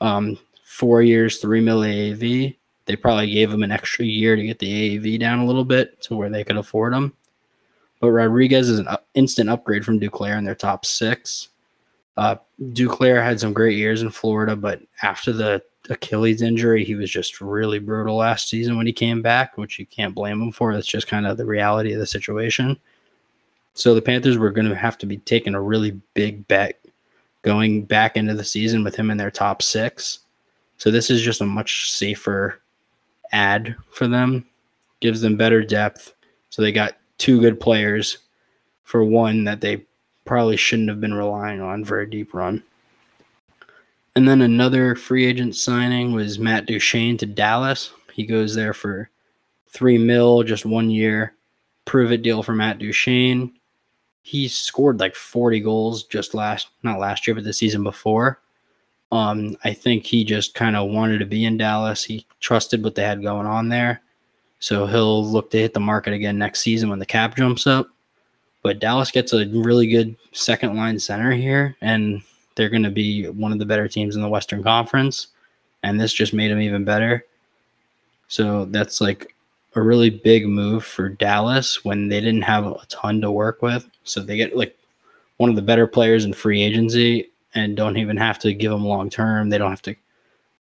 Um, 0.01 0.39
four 0.65 1.03
years, 1.03 1.39
three 1.39 1.61
mil 1.61 1.81
AAV. 1.81 2.57
They 2.87 2.97
probably 2.97 3.31
gave 3.31 3.53
him 3.53 3.63
an 3.63 3.73
extra 3.73 4.05
year 4.05 4.37
to 4.37 4.47
get 4.47 4.59
the 4.59 4.99
AAV 4.99 5.19
down 5.19 5.41
a 5.41 5.47
little 5.47 5.65
bit 5.65 6.01
to 6.03 6.17
where 6.17 6.31
they 6.31 6.45
could 6.45 6.57
afford 6.57 6.95
him. 6.95 7.13
But 8.01 8.13
Rodrigues 8.13 8.69
is 8.69 8.79
an 8.79 8.89
instant 9.15 9.51
upgrade 9.51 9.85
from 9.85 9.99
Duclair 9.99 10.39
in 10.39 10.45
their 10.45 10.55
top 10.55 10.85
six. 10.85 11.49
Uh, 12.17 12.37
Duclair 12.61 13.23
had 13.23 13.41
some 13.41 13.53
great 13.53 13.77
years 13.77 14.03
in 14.03 14.11
Florida, 14.11 14.57
but 14.57 14.81
after 15.03 15.33
the 15.33 15.63
Achilles 15.91 16.43
injury, 16.43 16.85
he 16.85 16.95
was 16.95 17.11
just 17.11 17.41
really 17.41 17.79
brutal 17.79 18.17
last 18.17 18.49
season 18.49 18.77
when 18.77 18.87
he 18.87 18.93
came 18.93 19.23
back, 19.23 19.59
which 19.59 19.79
you 19.79 19.87
can't 19.87 20.15
blame 20.15 20.41
him 20.41 20.53
for. 20.53 20.75
That's 20.75 20.87
just 20.87 21.07
kind 21.07 21.27
of 21.27 21.37
the 21.37 21.45
reality 21.45 21.93
of 21.93 22.01
the 22.01 22.07
situation. 22.07 22.79
So 23.75 23.95
the 23.95 24.03
Panthers 24.03 24.39
were 24.39 24.51
going 24.51 24.69
to 24.69 24.75
have 24.75 24.97
to 24.99 25.07
be 25.07 25.19
taking 25.19 25.55
a 25.55 25.61
really 25.61 26.01
big 26.15 26.49
bet 26.49 26.81
going 27.43 27.85
back 27.85 28.17
into 28.17 28.35
the 28.35 28.43
season 28.43 28.83
with 28.83 28.97
him 28.97 29.11
in 29.11 29.19
their 29.19 29.31
top 29.31 29.63
six. 29.63 30.21
So 30.79 30.91
this 30.91 31.11
is 31.11 31.23
just 31.23 31.43
a 31.43 31.47
much 31.47 31.93
safer 31.93 32.61
add 33.33 33.77
for 33.91 34.09
them, 34.09 34.47
gives 35.01 35.21
them 35.21 35.37
better 35.37 35.63
depth. 35.63 36.15
So 36.51 36.63
they 36.63 36.73
got 36.73 36.97
two 37.19 37.41
good 37.41 37.61
players 37.61 38.19
for 38.85 39.05
one 39.05 39.45
that 39.45 39.61
they 39.61 39.85
probably 40.27 40.57
shouldn't 40.57 40.91
have 40.91 41.01
been 41.01 41.15
relying 41.15 41.61
on 41.61 41.85
for 41.85 42.01
a 42.01 42.11
deep 42.11 42.35
run. 42.35 42.63
And 44.15 44.29
then 44.29 44.43
another 44.43 44.95
free 44.95 45.27
agent 45.27 45.57
signing 45.57 46.13
was 46.13 46.39
Matt 46.39 46.67
Duchene 46.67 47.17
to 47.19 47.27
Dallas. 47.27 47.93
He 48.13 48.25
goes 48.25 48.55
there 48.55 48.73
for 48.73 49.11
three 49.69 49.99
mil, 49.99 50.43
just 50.43 50.65
one 50.67 50.91
year. 50.91 51.35
Prove 51.85 52.13
it 52.13 52.23
deal 52.23 52.43
for 52.43 52.55
Matt 52.55 52.79
Duchene. 52.79 53.53
He 54.23 54.49
scored 54.49 54.99
like 54.99 55.15
40 55.15 55.61
goals 55.61 56.05
just 56.05 56.35
last, 56.35 56.69
not 56.83 56.99
last 56.99 57.27
year, 57.27 57.35
but 57.35 57.45
the 57.45 57.53
season 57.53 57.85
before. 57.85 58.41
Um, 59.13 59.57
I 59.63 59.73
think 59.73 60.05
he 60.05 60.25
just 60.25 60.55
kind 60.55 60.77
of 60.77 60.91
wanted 60.91 61.19
to 61.19 61.27
be 61.27 61.45
in 61.45 61.59
Dallas. 61.59 62.03
He 62.03 62.27
trusted 62.41 62.83
what 62.83 62.97
they 62.97 63.05
had 63.05 63.23
going 63.23 63.47
on 63.47 63.69
there. 63.69 64.03
So 64.59 64.87
he'll 64.87 65.25
look 65.25 65.51
to 65.51 65.59
hit 65.59 65.75
the 65.75 65.81
market 65.81 66.13
again 66.13 66.39
next 66.39 66.61
season 66.61 66.89
when 66.89 66.99
the 66.99 67.07
cap 67.07 67.37
jumps 67.37 67.67
up. 67.67 67.89
But 68.67 68.81
Dallas 68.81 69.13
gets 69.13 69.33
a 69.33 69.47
really 69.47 69.87
good 69.87 70.17
second 70.33 70.77
line 70.77 70.99
center 70.99 71.31
here, 71.31 71.77
and 71.83 72.21
they're 72.57 72.69
going 72.69 72.83
to 72.83 72.91
be 72.91 73.29
one 73.29 73.53
of 73.53 73.61
the 73.61 73.65
better 73.65 73.87
teams 73.87 74.17
in 74.17 74.23
the 74.23 74.29
Western 74.29 74.65
Conference, 74.65 75.29
and 75.85 76.01
this 76.01 76.13
just 76.13 76.35
made 76.35 76.51
them 76.51 76.61
even 76.61 76.85
better. 76.85 77.25
So 78.27 78.65
that's 78.65 79.01
like 79.01 79.37
a 79.77 79.81
really 79.81 80.11
big 80.11 80.49
move 80.49 80.85
for 80.85 81.09
Dallas 81.09 81.85
when 81.85 82.09
they 82.09 82.19
didn't 82.19 82.43
have 82.43 82.67
a 82.67 82.77
ton 82.89 83.21
to 83.21 83.31
work 83.31 83.63
with. 83.63 83.89
So 84.03 84.21
they 84.21 84.37
get 84.37 84.57
like 84.57 84.77
one 85.37 85.49
of 85.49 85.55
the 85.55 85.63
better 85.63 85.87
players 85.87 86.25
in 86.25 86.33
free 86.33 86.61
agency 86.61 87.31
and 87.55 87.77
don't 87.77 87.99
even 87.99 88.17
have 88.17 88.41
to 88.41 88.53
give 88.53 88.73
them 88.73 88.85
long 88.85 89.11
term. 89.11 89.49
They 89.49 89.59
don't 89.59 89.71
have 89.71 89.83
to 89.83 89.95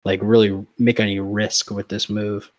like 0.04 0.20
really 0.22 0.64
make 0.78 1.00
any 1.00 1.20
risk 1.20 1.72
with 1.72 1.88
this 1.88 2.08
move. 2.08 2.52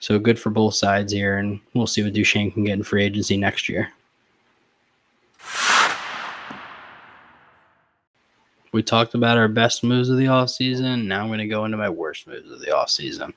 So 0.00 0.18
good 0.18 0.36
for 0.36 0.50
both 0.50 0.74
sides 0.74 1.12
here, 1.12 1.38
and 1.38 1.60
we'll 1.74 1.86
see 1.86 2.02
what 2.02 2.12
Duchene 2.12 2.50
can 2.50 2.64
get 2.64 2.72
in 2.72 2.82
free 2.82 3.04
agency 3.04 3.36
next 3.36 3.68
year. 3.68 3.92
We 8.72 8.82
talked 8.82 9.14
about 9.14 9.36
our 9.36 9.48
best 9.48 9.82
moves 9.82 10.08
of 10.08 10.16
the 10.16 10.26
offseason. 10.26 11.06
Now 11.06 11.22
I'm 11.22 11.28
going 11.28 11.38
to 11.38 11.46
go 11.46 11.64
into 11.64 11.76
my 11.76 11.88
worst 11.88 12.26
moves 12.26 12.50
of 12.50 12.60
the 12.60 12.66
offseason. 12.66 13.32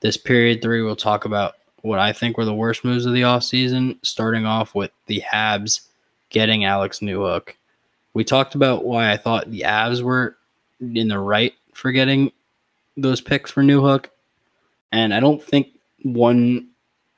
This 0.00 0.16
period 0.16 0.62
three, 0.62 0.82
we'll 0.82 0.96
talk 0.96 1.24
about 1.24 1.54
what 1.82 1.98
I 1.98 2.12
think 2.12 2.36
were 2.36 2.44
the 2.44 2.54
worst 2.54 2.84
moves 2.84 3.06
of 3.06 3.14
the 3.14 3.22
offseason, 3.22 3.98
starting 4.02 4.46
off 4.46 4.74
with 4.74 4.90
the 5.06 5.20
Habs 5.20 5.82
getting 6.30 6.64
Alex 6.64 6.98
Newhook. 6.98 7.50
We 8.14 8.24
talked 8.24 8.54
about 8.54 8.84
why 8.84 9.12
I 9.12 9.16
thought 9.16 9.50
the 9.50 9.60
Avs 9.60 10.02
were 10.02 10.36
in 10.80 11.08
the 11.08 11.18
right 11.18 11.54
for 11.72 11.92
getting 11.92 12.32
those 12.96 13.20
picks 13.20 13.50
for 13.50 13.62
Newhook. 13.62 14.06
And 14.92 15.14
I 15.14 15.20
don't 15.20 15.42
think 15.42 15.68
one 16.02 16.68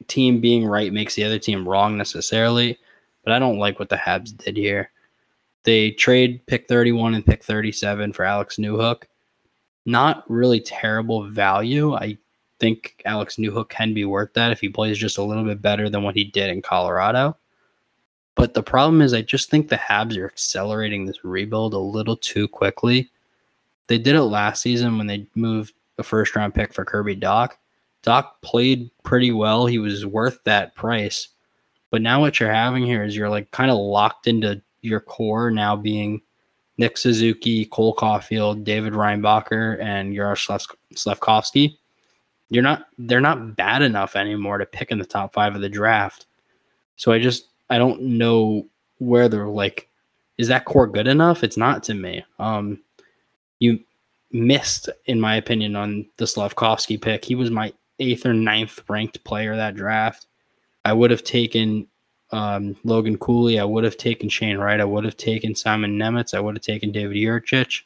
team 0.08 0.40
being 0.40 0.66
right 0.66 0.92
makes 0.92 1.14
the 1.14 1.24
other 1.24 1.38
team 1.38 1.68
wrong 1.68 1.96
necessarily, 1.96 2.78
but 3.24 3.32
I 3.32 3.38
don't 3.38 3.58
like 3.58 3.78
what 3.78 3.88
the 3.88 3.96
Habs 3.96 4.36
did 4.36 4.56
here. 4.56 4.90
They 5.64 5.90
trade 5.90 6.46
pick 6.46 6.68
31 6.68 7.14
and 7.14 7.26
pick 7.26 7.44
37 7.44 8.12
for 8.12 8.24
Alex 8.24 8.56
Newhook. 8.56 9.04
Not 9.86 10.24
really 10.30 10.60
terrible 10.60 11.24
value. 11.24 11.94
I 11.94 12.18
think 12.58 13.02
Alex 13.04 13.36
Newhook 13.36 13.68
can 13.68 13.92
be 13.94 14.04
worth 14.04 14.32
that 14.34 14.52
if 14.52 14.60
he 14.60 14.68
plays 14.68 14.98
just 14.98 15.18
a 15.18 15.22
little 15.22 15.44
bit 15.44 15.60
better 15.60 15.88
than 15.88 16.02
what 16.02 16.14
he 16.14 16.24
did 16.24 16.50
in 16.50 16.62
Colorado. 16.62 17.36
But 18.36 18.54
the 18.54 18.62
problem 18.62 19.02
is, 19.02 19.12
I 19.12 19.22
just 19.22 19.50
think 19.50 19.68
the 19.68 19.76
Habs 19.76 20.16
are 20.16 20.26
accelerating 20.26 21.04
this 21.04 21.24
rebuild 21.24 21.74
a 21.74 21.78
little 21.78 22.16
too 22.16 22.48
quickly. 22.48 23.10
They 23.88 23.98
did 23.98 24.14
it 24.14 24.22
last 24.22 24.62
season 24.62 24.96
when 24.96 25.08
they 25.08 25.26
moved 25.34 25.74
a 25.98 26.02
first 26.02 26.36
round 26.36 26.54
pick 26.54 26.72
for 26.72 26.84
Kirby 26.84 27.16
Dach. 27.16 27.50
Dach 28.02 28.26
played 28.40 28.90
pretty 29.02 29.32
well. 29.32 29.66
He 29.66 29.78
was 29.78 30.06
worth 30.06 30.38
that 30.44 30.74
price. 30.74 31.28
But 31.90 32.02
now 32.02 32.20
what 32.20 32.38
you're 32.38 32.52
having 32.52 32.84
here 32.84 33.04
is 33.04 33.16
you're 33.16 33.28
like 33.28 33.50
kind 33.50 33.70
of 33.70 33.78
locked 33.78 34.26
into 34.26 34.62
your 34.82 35.00
core 35.00 35.50
now 35.50 35.76
being 35.76 36.22
Nick 36.78 36.96
Suzuki, 36.96 37.66
Cole 37.66 37.94
Caufield, 37.94 38.64
David 38.64 38.94
Reinbacher, 38.94 39.80
and 39.82 40.14
Yaroslav 40.14 40.66
Slafkovsky. 40.94 41.76
You're 42.48 42.62
not 42.62 42.86
they're 42.98 43.20
not 43.20 43.54
bad 43.54 43.82
enough 43.82 44.16
anymore 44.16 44.58
to 44.58 44.66
pick 44.66 44.90
in 44.90 44.98
the 44.98 45.04
top 45.04 45.34
five 45.34 45.54
of 45.54 45.60
the 45.60 45.68
draft. 45.68 46.26
So 46.96 47.12
I 47.12 47.20
just 47.20 47.48
I 47.68 47.78
don't 47.78 48.00
know 48.02 48.66
where 48.98 49.28
they're 49.28 49.46
like 49.46 49.88
is 50.38 50.48
that 50.48 50.64
core 50.64 50.86
good 50.86 51.06
enough? 51.06 51.44
It's 51.44 51.56
not 51.56 51.82
to 51.84 51.94
me. 51.94 52.24
Um 52.38 52.80
you 53.58 53.78
missed, 54.32 54.88
in 55.06 55.20
my 55.20 55.36
opinion, 55.36 55.76
on 55.76 56.06
the 56.16 56.24
Slafkovsky 56.24 57.00
pick. 57.00 57.24
He 57.24 57.34
was 57.34 57.50
my 57.50 57.72
eighth 57.98 58.24
or 58.24 58.32
ninth 58.32 58.82
ranked 58.88 59.22
player 59.24 59.54
that 59.54 59.76
draft. 59.76 60.26
I 60.84 60.92
would 60.92 61.10
have 61.10 61.24
taken 61.24 61.86
um, 62.32 62.76
Logan 62.84 63.18
Cooley. 63.18 63.58
I 63.58 63.64
would 63.64 63.84
have 63.84 63.96
taken 63.96 64.28
Shane 64.28 64.58
Wright. 64.58 64.80
I 64.80 64.84
would 64.84 65.04
have 65.04 65.16
taken 65.16 65.54
Simon 65.54 65.98
Nemec. 65.98 66.34
I 66.34 66.40
would 66.40 66.56
have 66.56 66.62
taken 66.62 66.92
David 66.92 67.16
Jiricek. 67.16 67.82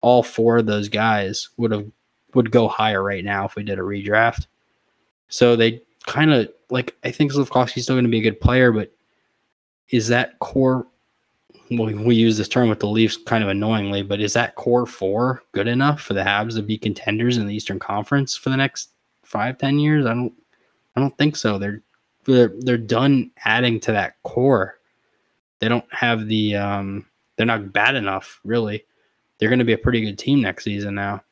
All 0.00 0.22
four 0.22 0.58
of 0.58 0.66
those 0.66 0.88
guys 0.88 1.48
would 1.56 1.70
have 1.72 1.86
would 2.34 2.50
go 2.50 2.66
higher 2.66 3.02
right 3.02 3.24
now 3.24 3.44
if 3.44 3.56
we 3.56 3.62
did 3.62 3.78
a 3.78 3.82
redraft. 3.82 4.46
So 5.28 5.54
they 5.54 5.82
kind 6.06 6.32
of 6.32 6.48
like 6.70 6.96
I 7.04 7.10
think 7.10 7.32
Slafkovsky's 7.32 7.84
still 7.84 7.96
going 7.96 8.04
to 8.04 8.10
be 8.10 8.18
a 8.18 8.22
good 8.22 8.40
player, 8.40 8.72
but 8.72 8.92
is 9.90 10.08
that 10.08 10.38
core? 10.38 10.86
Well, 11.70 11.94
we 11.94 12.14
use 12.16 12.36
this 12.36 12.48
term 12.48 12.68
with 12.68 12.80
the 12.80 12.88
Leafs 12.88 13.16
kind 13.16 13.42
of 13.42 13.48
annoyingly, 13.48 14.02
but 14.02 14.20
is 14.20 14.32
that 14.34 14.56
core 14.56 14.86
four 14.86 15.42
good 15.52 15.68
enough 15.68 16.02
for 16.02 16.12
the 16.12 16.22
Habs 16.22 16.54
to 16.56 16.62
be 16.62 16.76
contenders 16.76 17.38
in 17.38 17.46
the 17.46 17.54
Eastern 17.54 17.78
Conference 17.78 18.36
for 18.36 18.50
the 18.50 18.56
next 18.56 18.90
five, 19.22 19.56
ten 19.58 19.78
years? 19.78 20.04
I 20.04 20.10
don't, 20.14 20.34
I 20.96 21.00
don't 21.00 21.16
think 21.16 21.36
so. 21.36 21.58
They're 21.58 21.82
they're 22.24 22.52
they're 22.58 22.78
done 22.78 23.30
adding 23.44 23.80
to 23.80 23.92
that 23.92 24.22
core. 24.22 24.78
They 25.58 25.68
don't 25.68 25.92
have 25.92 26.26
the 26.28 26.56
um 26.56 27.06
they're 27.36 27.46
not 27.46 27.72
bad 27.72 27.94
enough, 27.94 28.40
really. 28.44 28.84
They're 29.38 29.48
going 29.48 29.58
to 29.58 29.64
be 29.64 29.72
a 29.72 29.78
pretty 29.78 30.00
good 30.00 30.18
team 30.18 30.40
next 30.40 30.64
season 30.64 30.94
now. 30.94 31.22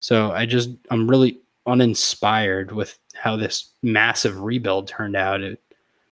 So 0.00 0.30
I 0.32 0.46
just 0.46 0.70
I'm 0.90 1.08
really 1.08 1.40
uninspired 1.66 2.72
with 2.72 2.98
how 3.14 3.36
this 3.36 3.70
massive 3.82 4.40
rebuild 4.40 4.88
turned 4.88 5.16
out. 5.16 5.40
It, 5.40 5.60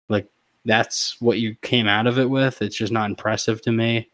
like 0.09 0.27
that's 0.65 1.19
what 1.21 1.39
you 1.39 1.55
came 1.61 1.87
out 1.87 2.07
of 2.07 2.19
it 2.19 2.29
with. 2.29 2.61
It's 2.61 2.75
just 2.75 2.93
not 2.93 3.09
impressive 3.09 3.61
to 3.63 3.71
me. 3.71 4.09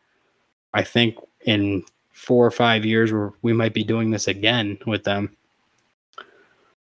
I 0.74 0.84
think 0.84 1.16
in 1.46 1.84
four 2.12 2.46
or 2.46 2.52
five 2.52 2.86
years 2.86 3.12
we 3.42 3.54
might 3.54 3.74
be 3.74 3.84
doing 3.84 4.12
this 4.12 4.28
again 4.28 4.78
with 4.86 5.04
them. 5.04 5.36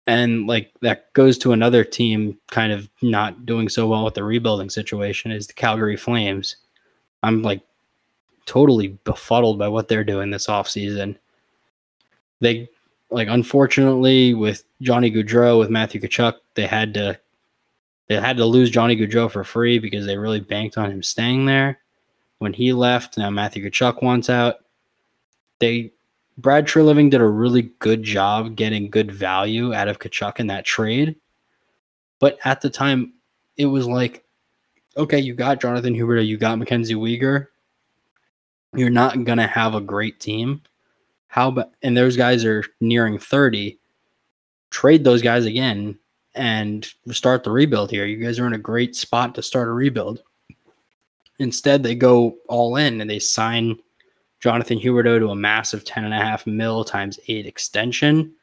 And 0.09 0.47
like 0.47 0.73
that 0.81 1.13
goes 1.13 1.37
to 1.37 1.51
another 1.51 1.83
team 1.83 2.35
kind 2.47 2.71
of 2.71 2.89
not 3.03 3.45
doing 3.45 3.69
so 3.69 3.87
well 3.87 4.03
with 4.03 4.15
the 4.15 4.23
rebuilding 4.23 4.71
situation 4.71 5.29
is 5.29 5.45
the 5.45 5.53
Calgary 5.53 5.95
Flames. 5.95 6.55
I'm 7.21 7.43
like 7.43 7.61
totally 8.47 8.97
befuddled 9.03 9.59
by 9.59 9.67
what 9.67 9.87
they're 9.87 10.03
doing 10.03 10.31
this 10.31 10.47
offseason. 10.47 11.15
They 12.39 12.69
like 13.11 13.27
unfortunately 13.27 14.33
with 14.33 14.63
Johnny 14.81 15.11
Gaudreau 15.11 15.59
with 15.59 15.69
Matthew 15.69 16.01
Tkachuk, 16.01 16.37
they 16.55 16.65
had 16.65 16.95
to 16.95 17.19
they 18.07 18.15
had 18.15 18.37
to 18.37 18.45
lose 18.45 18.71
Johnny 18.71 18.97
Gaudreau 18.97 19.29
for 19.29 19.43
free 19.43 19.77
because 19.77 20.07
they 20.07 20.17
really 20.17 20.39
banked 20.39 20.75
on 20.75 20.89
him 20.89 21.03
staying 21.03 21.45
there. 21.45 21.81
When 22.39 22.53
he 22.53 22.73
left, 22.73 23.15
now 23.15 23.29
Matthew 23.29 23.63
Tkachuk 23.69 24.01
wants 24.01 24.27
out. 24.27 24.55
They 25.59 25.91
Brad 26.41 26.65
Treliving 26.65 27.09
did 27.09 27.19
a 27.19 27.27
really 27.27 27.63
good 27.79 28.01
job 28.01 28.55
getting 28.55 28.89
good 28.89 29.11
value 29.11 29.73
out 29.73 29.89
of 29.89 29.99
Tkachuk 29.99 30.39
in 30.39 30.47
that 30.47 30.63
trade. 30.63 31.17
But 32.19 32.39
at 32.45 32.61
the 32.61 32.69
time, 32.69 33.13
it 33.57 33.65
was 33.65 33.87
like, 33.87 34.23
okay, 34.95 35.19
you 35.19 35.33
got 35.33 35.59
Jonathan 35.59 35.93
Huberdeau, 35.93 36.25
you 36.25 36.37
got 36.37 36.57
Mackenzie 36.57 36.95
Weegar. 36.95 37.47
You're 38.73 38.89
not 38.89 39.25
gonna 39.25 39.47
have 39.47 39.75
a 39.75 39.81
great 39.81 40.21
team. 40.21 40.61
How 41.27 41.49
about 41.49 41.71
and 41.83 41.97
those 41.97 42.15
guys 42.15 42.45
are 42.45 42.63
nearing 42.79 43.19
30. 43.19 43.77
trade 44.69 45.03
those 45.03 45.21
guys 45.21 45.45
again 45.45 45.97
and 46.35 46.87
start 47.11 47.43
the 47.43 47.51
rebuild 47.51 47.91
here. 47.91 48.05
You 48.05 48.17
guys 48.17 48.39
are 48.39 48.47
in 48.47 48.53
a 48.53 48.59
great 48.59 48.95
spot 48.95 49.35
to 49.35 49.41
start 49.41 49.67
a 49.67 49.73
rebuild. 49.73 50.23
Instead, 51.39 51.83
they 51.83 51.95
go 51.95 52.37
all 52.47 52.77
in 52.77 53.01
and 53.01 53.09
they 53.09 53.19
sign 53.19 53.79
Jonathan 54.39 54.79
Huberdeau 54.79 55.19
to 55.19 55.29
a 55.29 55.35
massive 55.35 55.83
10.5 55.83 56.47
mil 56.47 56.83
times 56.83 57.19
eight 57.27 57.45
extension. 57.45 58.33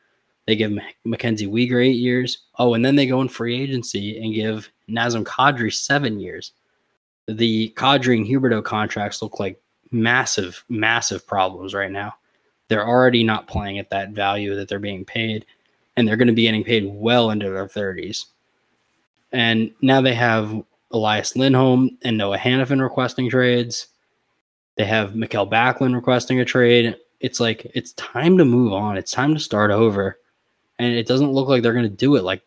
They 0.47 0.55
give 0.55 0.79
Mackenzie 1.05 1.49
Weegar 1.49 1.85
eight 1.85 1.97
years. 1.97 2.39
Oh, 2.59 2.75
and 2.75 2.85
then 2.85 2.97
they 2.97 3.07
go 3.07 3.21
in 3.21 3.29
free 3.29 3.61
agency 3.61 4.21
and 4.23 4.35
give 4.35 4.71
Nazem 4.89 5.25
Kadri 5.25 5.73
seven 5.73 6.21
years. 6.21 6.53
The 7.27 7.73
Kadri 7.77 8.19
and 8.19 8.27
Huberdeau 8.27 8.63
contracts 8.63 9.23
look 9.23 9.41
like 9.41 9.61
massive, 9.91 10.65
massive 10.69 11.27
problems 11.27 11.75
right 11.75 11.91
now. 11.91 12.15
They're 12.69 12.87
already 12.87 13.25
not 13.25 13.49
playing 13.49 13.79
at 13.79 13.91
that 13.91 14.11
value 14.11 14.55
that 14.57 14.69
they're 14.69 14.79
being 14.79 15.05
paid, 15.05 15.47
and 15.97 16.07
they're 16.07 16.17
going 16.17 16.29
to 16.29 16.35
be 16.35 16.43
getting 16.43 16.65
paid 16.65 16.85
well 16.87 17.31
into 17.31 17.51
their 17.51 17.67
30s. 17.67 18.27
And 19.33 19.73
now 19.83 20.01
they 20.01 20.15
have 20.15 20.63
Elias 20.93 21.37
Lindholm 21.37 21.99
and 22.03 22.17
Noah 22.17 22.39
Hanifin 22.39 22.81
requesting 22.81 23.29
trades. 23.29 23.89
They 24.77 24.85
have 24.85 25.17
Mikael 25.17 25.49
Backlund 25.49 25.95
requesting 25.95 26.41
a 26.41 26.45
trade. 26.45 26.97
It's 27.21 27.41
like 27.41 27.71
it's 27.75 27.93
time 27.93 28.39
to 28.39 28.45
move 28.45 28.73
on. 28.73 28.97
It's 28.97 29.13
time 29.13 29.35
to 29.35 29.41
start 29.41 29.71
over. 29.71 30.19
And 30.79 30.95
it 30.95 31.07
doesn't 31.07 31.33
look 31.33 31.49
like 31.49 31.63
they're 31.63 31.73
going 31.73 31.85
to 31.85 31.89
do 31.89 32.17
it. 32.17 32.25
Like 32.25 32.43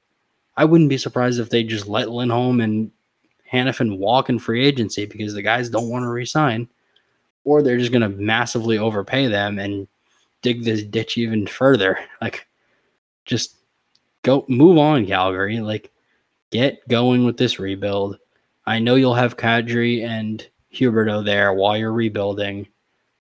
I 0.55 0.65
wouldn't 0.65 0.89
be 0.89 0.97
surprised 0.97 1.39
if 1.39 1.49
they 1.49 1.63
just 1.63 1.87
let 1.87 2.11
Lindholm 2.11 2.61
and 2.61 2.91
Hanifin 3.51 3.97
walk 3.97 4.29
in 4.29 4.39
free 4.39 4.65
agency 4.65 5.05
because 5.05 5.33
the 5.33 5.41
guys 5.41 5.69
don't 5.69 5.89
want 5.89 6.03
to 6.03 6.09
resign, 6.09 6.67
or 7.45 7.63
they're 7.63 7.77
just 7.77 7.91
going 7.91 8.01
to 8.01 8.09
massively 8.09 8.77
overpay 8.77 9.27
them 9.27 9.57
and 9.57 9.87
dig 10.41 10.63
this 10.63 10.83
ditch 10.83 11.17
even 11.17 11.47
further. 11.47 11.97
Like, 12.21 12.47
just 13.25 13.55
go 14.21 14.45
move 14.47 14.77
on, 14.77 15.05
Calgary. 15.05 15.59
Like, 15.59 15.91
get 16.51 16.87
going 16.87 17.25
with 17.25 17.37
this 17.37 17.57
rebuild. 17.57 18.17
I 18.65 18.79
know 18.79 18.95
you'll 18.95 19.15
have 19.15 19.37
Kadri 19.37 20.05
and 20.05 20.45
Huberdeau 20.73 21.23
there 21.23 21.53
while 21.53 21.77
you're 21.77 21.93
rebuilding. 21.93 22.67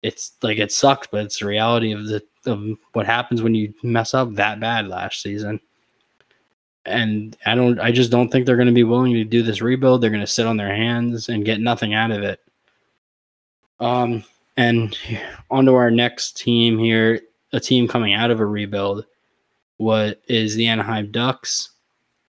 It's 0.02 0.32
like 0.42 0.58
it 0.58 0.72
sucks, 0.72 1.08
but 1.08 1.24
it's 1.24 1.40
the 1.40 1.46
reality 1.46 1.92
of 1.92 2.06
the 2.06 2.22
of 2.46 2.64
what 2.92 3.06
happens 3.06 3.42
when 3.42 3.54
you 3.54 3.74
mess 3.82 4.14
up 4.14 4.34
that 4.34 4.60
bad 4.60 4.88
last 4.88 5.20
season. 5.20 5.60
And 6.84 7.36
I 7.44 7.54
don't 7.54 7.80
I 7.80 7.90
just 7.90 8.10
don't 8.10 8.30
think 8.30 8.46
they're 8.46 8.56
going 8.56 8.66
to 8.66 8.72
be 8.72 8.84
willing 8.84 9.14
to 9.14 9.24
do 9.24 9.42
this 9.42 9.60
rebuild. 9.60 10.00
They're 10.00 10.10
going 10.10 10.20
to 10.20 10.26
sit 10.26 10.46
on 10.46 10.56
their 10.56 10.74
hands 10.74 11.28
and 11.28 11.44
get 11.44 11.60
nothing 11.60 11.94
out 11.94 12.12
of 12.12 12.22
it. 12.22 12.40
Um 13.80 14.24
and 14.56 14.96
on 15.50 15.66
to 15.66 15.74
our 15.74 15.90
next 15.90 16.36
team 16.36 16.78
here, 16.78 17.20
a 17.52 17.60
team 17.60 17.86
coming 17.86 18.14
out 18.14 18.30
of 18.30 18.40
a 18.40 18.46
rebuild. 18.46 19.04
What 19.76 20.22
is 20.28 20.54
the 20.54 20.68
Anaheim 20.68 21.10
Ducks? 21.10 21.70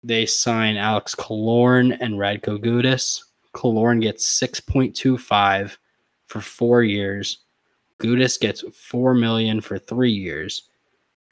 They 0.03 0.25
sign 0.25 0.75
Alex 0.75 1.15
Killorn 1.15 1.97
and 2.01 2.15
Radko 2.15 2.57
Gudas. 2.57 3.23
Killorn 3.57 4.01
gets 4.01 4.39
6.25 4.39 5.77
for 6.27 6.41
four 6.41 6.83
years. 6.83 7.39
Gudas 7.99 8.39
gets 8.39 8.63
four 8.71 9.15
million 9.15 9.61
for 9.61 9.79
three 9.79 10.11
years. 10.11 10.63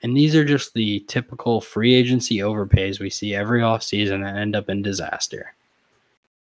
And 0.01 0.17
these 0.17 0.35
are 0.35 0.43
just 0.43 0.73
the 0.73 1.01
typical 1.07 1.61
free 1.61 1.93
agency 1.93 2.37
overpays 2.37 2.99
we 2.99 3.11
see 3.11 3.35
every 3.35 3.61
offseason 3.61 4.23
that 4.23 4.37
end 4.37 4.55
up 4.55 4.69
in 4.69 4.81
disaster. 4.81 5.53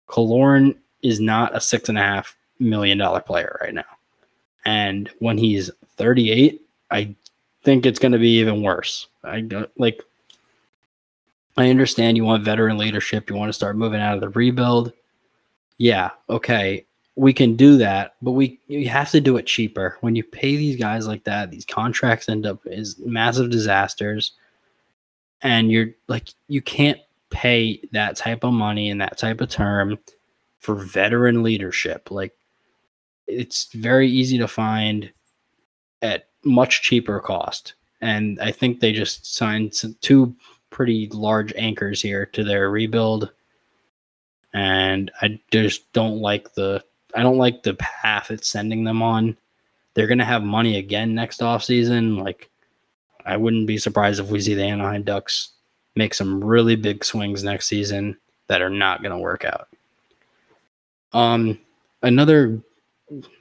Killorn 0.08 0.74
is 1.02 1.20
not 1.20 1.54
a 1.54 1.60
six 1.60 1.90
and 1.90 1.98
a 1.98 2.02
half 2.02 2.34
million 2.58 2.96
dollar 2.96 3.20
player 3.20 3.58
right 3.60 3.74
now. 3.74 3.84
And 4.64 5.10
when 5.18 5.36
he's 5.36 5.70
38, 5.96 6.62
I 6.90 7.14
think 7.62 7.84
it's 7.84 7.98
going 7.98 8.12
to 8.12 8.18
be 8.18 8.38
even 8.38 8.62
worse. 8.62 9.08
I 9.22 9.46
like 9.76 10.02
I 11.58 11.68
understand 11.68 12.16
you 12.16 12.24
want 12.24 12.42
veteran 12.42 12.78
leadership, 12.78 13.28
you 13.28 13.36
want 13.36 13.50
to 13.50 13.54
start 13.54 13.76
moving 13.76 14.00
out 14.00 14.14
of 14.14 14.20
the 14.22 14.30
rebuild 14.30 14.92
yeah, 15.78 16.10
okay, 16.28 16.86
we 17.16 17.32
can 17.32 17.56
do 17.56 17.76
that, 17.78 18.14
but 18.22 18.32
we 18.32 18.58
you 18.66 18.88
have 18.88 19.10
to 19.10 19.20
do 19.20 19.36
it 19.36 19.46
cheaper. 19.46 19.98
When 20.00 20.16
you 20.16 20.24
pay 20.24 20.56
these 20.56 20.76
guys 20.76 21.06
like 21.06 21.24
that, 21.24 21.50
these 21.50 21.64
contracts 21.64 22.28
end 22.28 22.46
up 22.46 22.64
as 22.66 22.98
massive 22.98 23.50
disasters, 23.50 24.32
and 25.42 25.70
you're 25.70 25.90
like 26.08 26.28
you 26.48 26.60
can't 26.60 26.98
pay 27.30 27.80
that 27.92 28.16
type 28.16 28.44
of 28.44 28.52
money 28.52 28.90
and 28.90 29.00
that 29.00 29.18
type 29.18 29.40
of 29.40 29.48
term 29.48 29.98
for 30.60 30.74
veteran 30.74 31.42
leadership. 31.42 32.10
Like 32.10 32.32
it's 33.26 33.72
very 33.72 34.08
easy 34.08 34.38
to 34.38 34.48
find 34.48 35.10
at 36.02 36.28
much 36.44 36.82
cheaper 36.82 37.20
cost. 37.20 37.74
And 38.00 38.38
I 38.40 38.50
think 38.50 38.80
they 38.80 38.92
just 38.92 39.34
signed 39.34 39.72
two 40.00 40.34
pretty 40.70 41.08
large 41.12 41.52
anchors 41.56 42.02
here 42.02 42.26
to 42.26 42.44
their 42.44 42.70
rebuild 42.70 43.30
and 44.54 45.10
I 45.20 45.40
just 45.50 45.92
don't 45.92 46.20
like 46.20 46.54
the 46.54 46.82
I 47.14 47.22
don't 47.22 47.38
like 47.38 47.62
the 47.62 47.74
path 47.74 48.30
it's 48.30 48.48
sending 48.48 48.84
them 48.84 49.02
on. 49.02 49.36
They're 49.92 50.06
gonna 50.06 50.24
have 50.24 50.42
money 50.42 50.78
again 50.78 51.14
next 51.14 51.40
offseason. 51.40 52.22
Like 52.22 52.48
I 53.26 53.36
wouldn't 53.36 53.66
be 53.66 53.78
surprised 53.78 54.20
if 54.20 54.30
we 54.30 54.40
see 54.40 54.54
the 54.54 54.64
Anaheim 54.64 55.02
Ducks 55.02 55.50
make 55.96 56.14
some 56.14 56.42
really 56.42 56.76
big 56.76 57.04
swings 57.04 57.44
next 57.44 57.66
season 57.66 58.16
that 58.46 58.62
are 58.62 58.70
not 58.70 59.02
gonna 59.02 59.18
work 59.18 59.44
out. 59.44 59.68
Um 61.12 61.58
another 62.02 62.60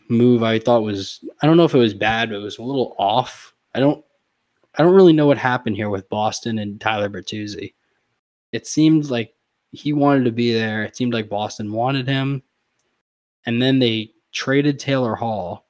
move 0.10 0.44
I 0.44 0.60
thought 0.60 0.84
was 0.84 1.24
I 1.42 1.48
don't 1.48 1.58
know 1.58 1.66
if 1.66 1.76
it 1.76 1.80
was 1.80 1.94
bad, 1.94 2.30
but 2.30 2.38
it 2.38 2.44
was 2.44 2.58
a 2.58 2.64
little 2.64 2.96
off. 2.98 3.54
I 3.76 3.80
don't 3.80 4.04
I 4.76 4.82
don't 4.82 4.96
really 4.96 5.14
know 5.14 5.28
what 5.28 5.38
happened 5.38 5.76
here 5.76 5.90
with 5.90 6.10
Boston 6.10 6.58
and 6.58 6.82
Tyler 6.82 7.10
Bertuzzi. 7.10 7.74
It 8.52 8.66
seemed 8.66 9.12
like 9.12 9.34
he 9.74 9.92
wanted 9.92 10.24
to 10.26 10.32
be 10.32 10.54
there. 10.54 10.84
It 10.84 10.96
seemed 10.96 11.14
like 11.14 11.28
Boston 11.28 11.74
wanted 11.74 12.08
him. 12.08 12.44
And 13.46 13.62
then 13.62 13.80
they 13.80 14.12
traded 14.32 14.80
Taylor 14.80 15.16
Hall, 15.16 15.66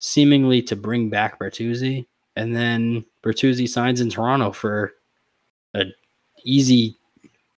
seemingly 0.00 0.60
to 0.62 0.76
bring 0.76 1.08
back 1.08 1.38
Bertuzzi. 1.38 2.04
And 2.36 2.54
then 2.54 3.04
Bertuzzi 3.22 3.68
signs 3.68 4.00
in 4.00 4.10
Toronto 4.10 4.50
for 4.50 4.94
a 5.72 5.84
easy 6.42 6.96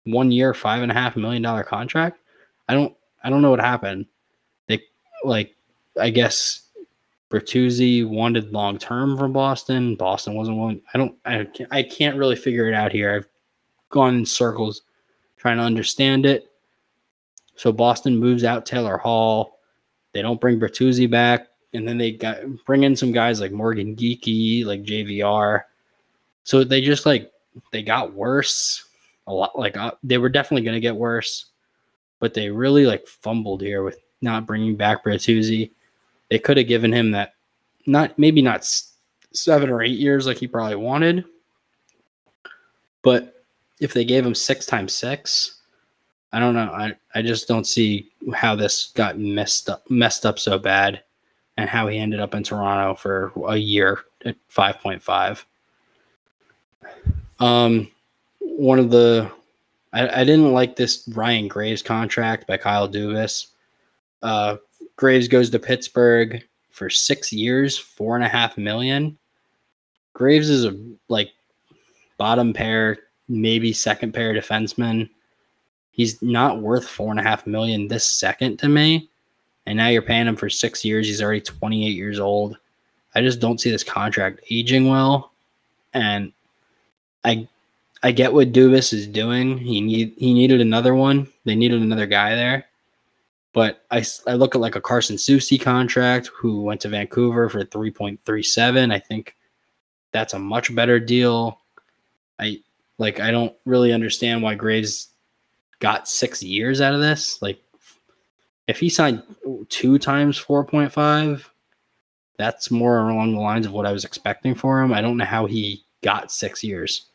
one 0.03 0.33
year, 0.33 0.53
five 0.53 0.83
and 0.83 0.91
a 0.91 0.95
half 0.95 1.17
million 1.17 1.43
dollar 1.43 1.63
contract. 1.63 2.19
I 2.69 2.75
don't 2.75 2.95
I 3.23 3.31
don't 3.31 3.41
know 3.41 3.51
what 3.51 3.61
happened. 3.61 4.07
They 4.67 4.83
like 5.23 5.55
I 5.99 6.11
guess 6.11 6.63
Bertuzzi 7.31 8.07
wanted 8.07 8.53
long 8.53 8.79
term 8.79 9.17
from 9.17 9.33
Boston. 9.33 9.95
Boston 9.95 10.35
wasn't 10.35 10.59
willing. 10.59 10.83
I 10.93 10.99
don't 10.99 11.17
I 11.25 11.45
can't, 11.45 11.73
I 11.73 11.83
can't 11.85 12.17
really 12.17 12.37
figure 12.37 12.67
it 12.67 12.75
out 12.75 12.91
here. 12.91 13.15
I've 13.15 13.29
gone 13.91 14.17
in 14.17 14.27
circles 14.27 14.83
trying 15.45 15.59
to 15.59 15.63
understand 15.63 16.25
it. 16.25 16.51
So 17.55 17.71
Boston 17.71 18.17
moves 18.17 18.45
out 18.45 18.65
Taylor 18.65 18.97
Hall. 18.97 19.61
They 20.15 20.23
don't 20.23 20.41
bring 20.41 20.59
Bertuzzi 20.59 21.11
back, 21.11 21.49
and 21.75 21.87
then 21.87 21.99
they 21.99 22.13
got 22.13 22.39
bring 22.65 22.85
in 22.85 22.97
some 22.97 23.13
guys 23.13 23.43
like 23.43 23.53
Morgan 23.53 23.95
Geekie, 23.95 24.65
like 24.65 24.85
JVR. 24.85 25.65
So 26.45 26.65
they 26.65 26.81
just 26.81 27.05
like 27.05 27.31
they 27.73 27.83
got 27.83 28.15
worse 28.15 28.87
a 29.27 29.35
lot. 29.35 29.59
Like 29.59 29.77
uh, 29.77 29.93
they 30.03 30.17
were 30.17 30.31
definitely 30.31 30.65
going 30.65 30.77
to 30.77 30.81
get 30.81 30.97
worse, 30.97 31.51
but 32.21 32.33
they 32.33 32.49
really 32.49 32.87
like 32.87 33.07
fumbled 33.07 33.61
here 33.61 33.83
with 33.83 33.99
not 34.23 34.47
bringing 34.47 34.77
back 34.77 35.05
Bertuzzi. 35.05 35.73
They 36.31 36.39
could 36.39 36.57
have 36.57 36.69
given 36.69 36.91
him 36.91 37.11
that, 37.11 37.35
not 37.85 38.19
maybe 38.19 38.41
not 38.41 38.67
seven 39.35 39.69
or 39.69 39.83
eight 39.83 39.99
years 39.99 40.27
like 40.27 40.39
he 40.39 40.49
probably 40.49 40.77
wanted, 40.77 41.27
but 43.03 43.34
if 43.85 43.93
they 43.93 44.05
gave 44.05 44.25
him 44.25 44.35
six 44.35 44.65
times 44.65 44.95
six, 44.95 45.61
I 46.33 46.41
don't 46.41 46.55
know. 46.55 46.71
I, 46.73 46.95
I 47.15 47.21
just 47.21 47.47
don't 47.47 47.67
see 47.67 48.11
how 48.33 48.57
this 48.57 48.87
got 48.95 49.19
messed 49.19 49.69
up 49.69 49.89
messed 49.91 50.25
up 50.25 50.39
so 50.39 50.59
bad 50.59 51.03
and 51.59 51.69
how 51.69 51.87
he 51.87 51.99
ended 51.99 52.19
up 52.19 52.35
in 52.35 52.43
Toronto 52.43 52.95
for 52.95 53.31
a 53.47 53.57
year 53.57 54.01
at 54.25 54.37
5.5. 54.51 55.45
Um 57.41 57.89
one 58.41 58.79
of 58.79 58.91
the 58.91 59.31
I, 59.93 60.23
I 60.23 60.25
didn't 60.25 60.53
like 60.53 60.77
this 60.77 61.07
Ryan 61.15 61.47
Graves 61.47 61.83
contract 61.83 62.47
by 62.47 62.57
Kyle 62.57 62.89
Dubas. 62.89 63.49
Uh 64.23 64.57
Graves 64.97 65.29
goes 65.29 65.51
to 65.51 65.59
Pittsburgh 65.59 66.43
for 66.71 66.89
six 66.89 67.35
years, 67.35 67.77
four 67.77 68.17
and 68.17 68.25
a 68.25 68.29
half 68.29 68.57
million. 68.57 69.19
Graves 70.15 70.49
is 70.49 70.65
a 70.65 70.75
like 71.09 71.33
bottom 72.17 72.55
pair 72.55 72.99
maybe 73.29 73.73
second 73.73 74.13
pair 74.13 74.35
defenseman. 74.35 75.09
He's 75.91 76.21
not 76.23 76.61
worth 76.61 76.89
four 76.89 77.11
and 77.11 77.21
a 77.21 77.23
half 77.23 77.47
million 77.47 77.89
this 77.89 78.07
second 78.07 78.59
to 78.59 78.69
me. 78.69 79.09
And 79.67 79.77
now 79.77 79.89
you're 79.89 80.03
paying 80.03 80.27
him 80.27 80.37
for 80.37 80.51
six 80.51 80.85
years. 80.85 81.07
He's 81.07 81.23
already 81.23 81.41
28 81.41 81.89
years 81.89 82.19
old. 82.19 82.57
I 83.15 83.21
just 83.21 83.41
don't 83.41 83.61
see 83.61 83.71
this 83.71 83.85
contract 83.85 84.41
aging 84.51 84.89
well. 84.89 85.33
And 85.95 86.33
I 87.25 87.49
I 88.03 88.11
get 88.11 88.35
what 88.35 88.53
Dubas 88.53 88.93
is 88.93 89.07
doing. 89.07 89.57
He 89.57 89.81
need 89.81 90.15
he 90.19 90.35
needed 90.35 90.61
another 90.61 90.95
one. 90.95 91.29
They 91.45 91.55
needed 91.55 91.81
another 91.81 92.07
guy 92.07 92.35
there. 92.35 92.67
But 93.55 93.85
I, 93.91 94.05
I 94.27 94.35
look 94.35 94.57
at 94.57 94.61
like 94.61 94.75
a 94.75 94.81
Carson 94.81 95.17
Soucy 95.17 95.61
contract 95.61 96.29
who 96.35 96.63
went 96.63 96.81
to 96.81 96.89
Vancouver 96.89 97.49
for 97.49 97.65
3.37. 97.65 98.93
I 98.93 98.99
think 98.99 99.37
that's 100.11 100.35
a 100.35 100.39
much 100.41 100.75
better 100.75 100.99
deal. 100.99 101.61
I 102.41 102.61
Like 102.99 103.21
I 103.21 103.31
don't 103.31 103.55
really 103.65 103.93
understand 103.93 104.43
why 104.43 104.55
Graves 104.55 105.09
got 105.81 106.09
six 106.09 106.43
years 106.43 106.81
out 106.81 106.95
of 106.95 107.01
this. 107.01 107.41
Like 107.43 107.61
if 108.69 108.79
he 108.79 108.89
signed 108.89 109.23
two 109.69 109.99
times 109.99 110.39
four 110.39 110.65
point 110.65 110.93
five, 110.93 111.51
that's 112.37 112.71
more 112.71 113.09
along 113.09 113.35
the 113.35 113.41
lines 113.41 113.67
of 113.67 113.73
what 113.73 113.87
I 113.87 113.93
was 113.93 114.05
expecting 114.05 114.55
for 114.55 114.83
him. 114.83 114.93
I 114.93 115.01
don't 115.01 115.17
know 115.17 115.25
how 115.25 115.47
he 115.47 115.83
got 116.03 116.33
six 116.33 116.65
years. 116.65 117.07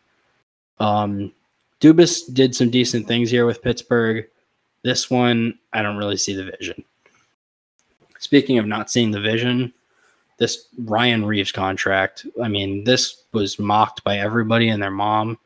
Um, 0.79 1.33
Dubas 1.81 2.33
did 2.33 2.55
some 2.55 2.69
decent 2.69 3.07
things 3.07 3.29
here 3.29 3.45
with 3.45 3.61
Pittsburgh. 3.61 4.25
This 4.83 5.09
one, 5.09 5.57
I 5.73 5.81
don't 5.81 5.97
really 5.97 6.17
see 6.17 6.33
the 6.33 6.51
vision. 6.57 6.83
Speaking 8.19 8.59
of 8.59 8.65
not 8.65 8.89
seeing 8.89 9.11
the 9.11 9.19
vision, 9.21 9.73
this 10.37 10.67
Ryan 10.77 11.25
Reaves 11.25 11.51
contract, 11.51 12.25
I 12.41 12.47
mean, 12.47 12.83
this 12.83 13.23
was 13.33 13.59
mocked 13.59 14.03
by 14.03 14.17
everybody 14.17 14.69
and 14.69 14.81
their 14.81 14.91
mom. 14.91 15.37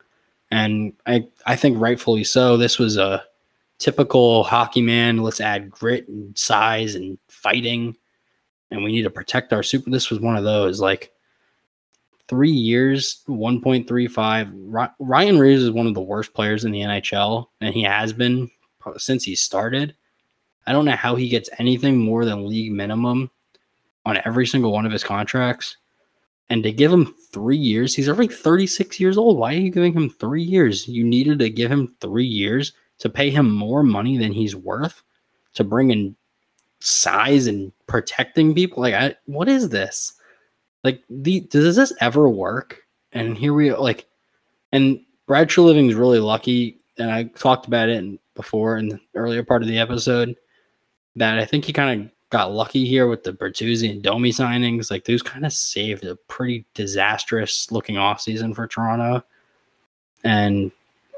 And 0.54 0.92
I, 1.04 1.26
I 1.46 1.56
think 1.56 1.80
rightfully 1.80 2.22
so. 2.22 2.56
This 2.56 2.78
was 2.78 2.96
a 2.96 3.24
typical 3.78 4.44
hockey 4.44 4.82
man. 4.82 5.16
Let's 5.16 5.40
add 5.40 5.68
grit 5.68 6.06
and 6.06 6.38
size 6.38 6.94
and 6.94 7.18
fighting. 7.26 7.96
And 8.70 8.84
we 8.84 8.92
need 8.92 9.02
to 9.02 9.10
protect 9.10 9.52
our 9.52 9.64
super. 9.64 9.90
This 9.90 10.10
was 10.10 10.20
one 10.20 10.36
of 10.36 10.44
those 10.44 10.80
like 10.80 11.10
three 12.28 12.52
years, 12.52 13.24
1.35. 13.26 14.92
Ryan 15.00 15.38
Reaves 15.40 15.64
is 15.64 15.72
one 15.72 15.88
of 15.88 15.94
the 15.94 16.00
worst 16.00 16.32
players 16.34 16.64
in 16.64 16.70
the 16.70 16.82
NHL, 16.82 17.46
and 17.60 17.74
he 17.74 17.82
has 17.82 18.12
been 18.12 18.48
since 18.96 19.24
he 19.24 19.34
started. 19.34 19.96
I 20.68 20.72
don't 20.72 20.84
know 20.84 20.92
how 20.92 21.16
he 21.16 21.28
gets 21.28 21.50
anything 21.58 21.98
more 21.98 22.24
than 22.24 22.46
league 22.46 22.70
minimum 22.70 23.28
on 24.06 24.20
every 24.24 24.46
single 24.46 24.70
one 24.70 24.86
of 24.86 24.92
his 24.92 25.02
contracts. 25.02 25.78
And 26.54 26.62
to 26.62 26.70
give 26.70 26.92
him 26.92 27.12
three 27.32 27.56
years, 27.56 27.96
he's 27.96 28.08
already 28.08 28.32
36 28.32 29.00
years 29.00 29.18
old. 29.18 29.38
Why 29.38 29.54
are 29.54 29.58
you 29.58 29.72
giving 29.72 29.92
him 29.92 30.08
three 30.08 30.44
years? 30.44 30.86
You 30.86 31.02
needed 31.02 31.40
to 31.40 31.50
give 31.50 31.68
him 31.68 31.96
three 32.00 32.24
years 32.24 32.72
to 32.98 33.08
pay 33.08 33.28
him 33.28 33.52
more 33.52 33.82
money 33.82 34.18
than 34.18 34.30
he's 34.30 34.54
worth 34.54 35.02
to 35.54 35.64
bring 35.64 35.90
in 35.90 36.14
size 36.78 37.48
and 37.48 37.72
protecting 37.88 38.54
people. 38.54 38.84
Like, 38.84 38.94
I, 38.94 39.16
what 39.26 39.48
is 39.48 39.70
this? 39.70 40.12
Like, 40.84 41.02
the, 41.10 41.40
does 41.40 41.74
this 41.74 41.92
ever 42.00 42.28
work? 42.28 42.82
And 43.10 43.36
here 43.36 43.52
we 43.52 43.70
are, 43.70 43.78
like, 43.80 44.06
and 44.70 45.00
Brad 45.26 45.48
Treliving 45.48 45.88
is 45.88 45.96
really 45.96 46.20
lucky. 46.20 46.78
And 46.98 47.10
I 47.10 47.24
talked 47.24 47.66
about 47.66 47.88
it 47.88 48.20
before 48.36 48.78
in 48.78 48.90
the 48.90 49.00
earlier 49.16 49.42
part 49.42 49.62
of 49.62 49.68
the 49.68 49.80
episode 49.80 50.36
that 51.16 51.36
I 51.36 51.46
think 51.46 51.64
he 51.64 51.72
kind 51.72 52.00
of 52.00 52.10
got 52.34 52.52
lucky 52.52 52.84
here 52.84 53.06
with 53.06 53.22
the 53.22 53.32
Bertuzzi 53.32 53.88
and 53.88 54.02
Domi 54.02 54.32
signings. 54.32 54.90
Like 54.90 55.04
those 55.04 55.22
kind 55.22 55.46
of 55.46 55.52
saved 55.52 56.04
a 56.04 56.16
pretty 56.16 56.64
disastrous 56.74 57.70
looking 57.70 57.96
off 57.96 58.20
season 58.20 58.52
for 58.54 58.66
Toronto. 58.66 59.24
And 60.24 60.72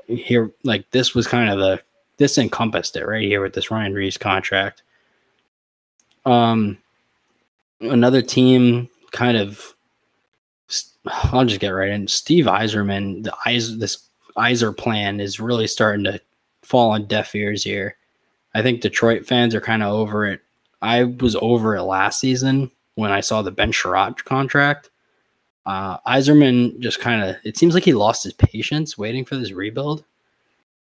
here, 0.06 0.52
like 0.62 0.90
this 0.90 1.14
was 1.14 1.26
kind 1.26 1.48
of 1.48 1.58
the 1.58 1.82
this 2.18 2.36
encompassed 2.36 2.96
it 2.96 3.06
right 3.06 3.22
here 3.22 3.40
with 3.40 3.54
this 3.54 3.70
Ryan 3.70 3.94
Reaves 3.94 4.18
contract. 4.18 4.82
Um, 6.26 6.76
another 7.80 8.20
team 8.20 8.90
kind 9.10 9.38
of. 9.38 9.74
I'll 11.06 11.46
just 11.46 11.60
get 11.60 11.70
right 11.70 11.88
in. 11.88 12.08
Steve 12.08 12.44
Yzerman, 12.44 13.22
the 13.24 13.34
Eyes, 13.46 13.78
this 13.78 14.06
Yzer 14.36 14.76
plan 14.76 15.20
is 15.20 15.40
really 15.40 15.66
starting 15.66 16.04
to 16.04 16.20
fall 16.62 16.90
on 16.90 17.06
deaf 17.06 17.34
ears 17.34 17.64
here. 17.64 17.96
I 18.54 18.60
think 18.60 18.82
Detroit 18.82 19.24
fans 19.24 19.54
are 19.54 19.62
kind 19.62 19.82
of 19.82 19.94
over 19.94 20.26
it. 20.26 20.42
I 20.82 21.04
was 21.04 21.36
over 21.36 21.76
it 21.76 21.82
last 21.82 22.20
season 22.20 22.70
when 22.94 23.12
I 23.12 23.20
saw 23.20 23.42
the 23.42 23.50
Ben 23.50 23.72
Chiarot 23.72 24.24
contract. 24.24 24.90
Uh, 25.64 25.98
Yzerman 26.06 26.78
just 26.78 27.00
kind 27.00 27.22
of, 27.22 27.36
it 27.44 27.56
seems 27.56 27.74
like 27.74 27.82
he 27.84 27.92
lost 27.92 28.24
his 28.24 28.32
patience 28.34 28.96
waiting 28.96 29.24
for 29.24 29.36
this 29.36 29.52
rebuild. 29.52 30.04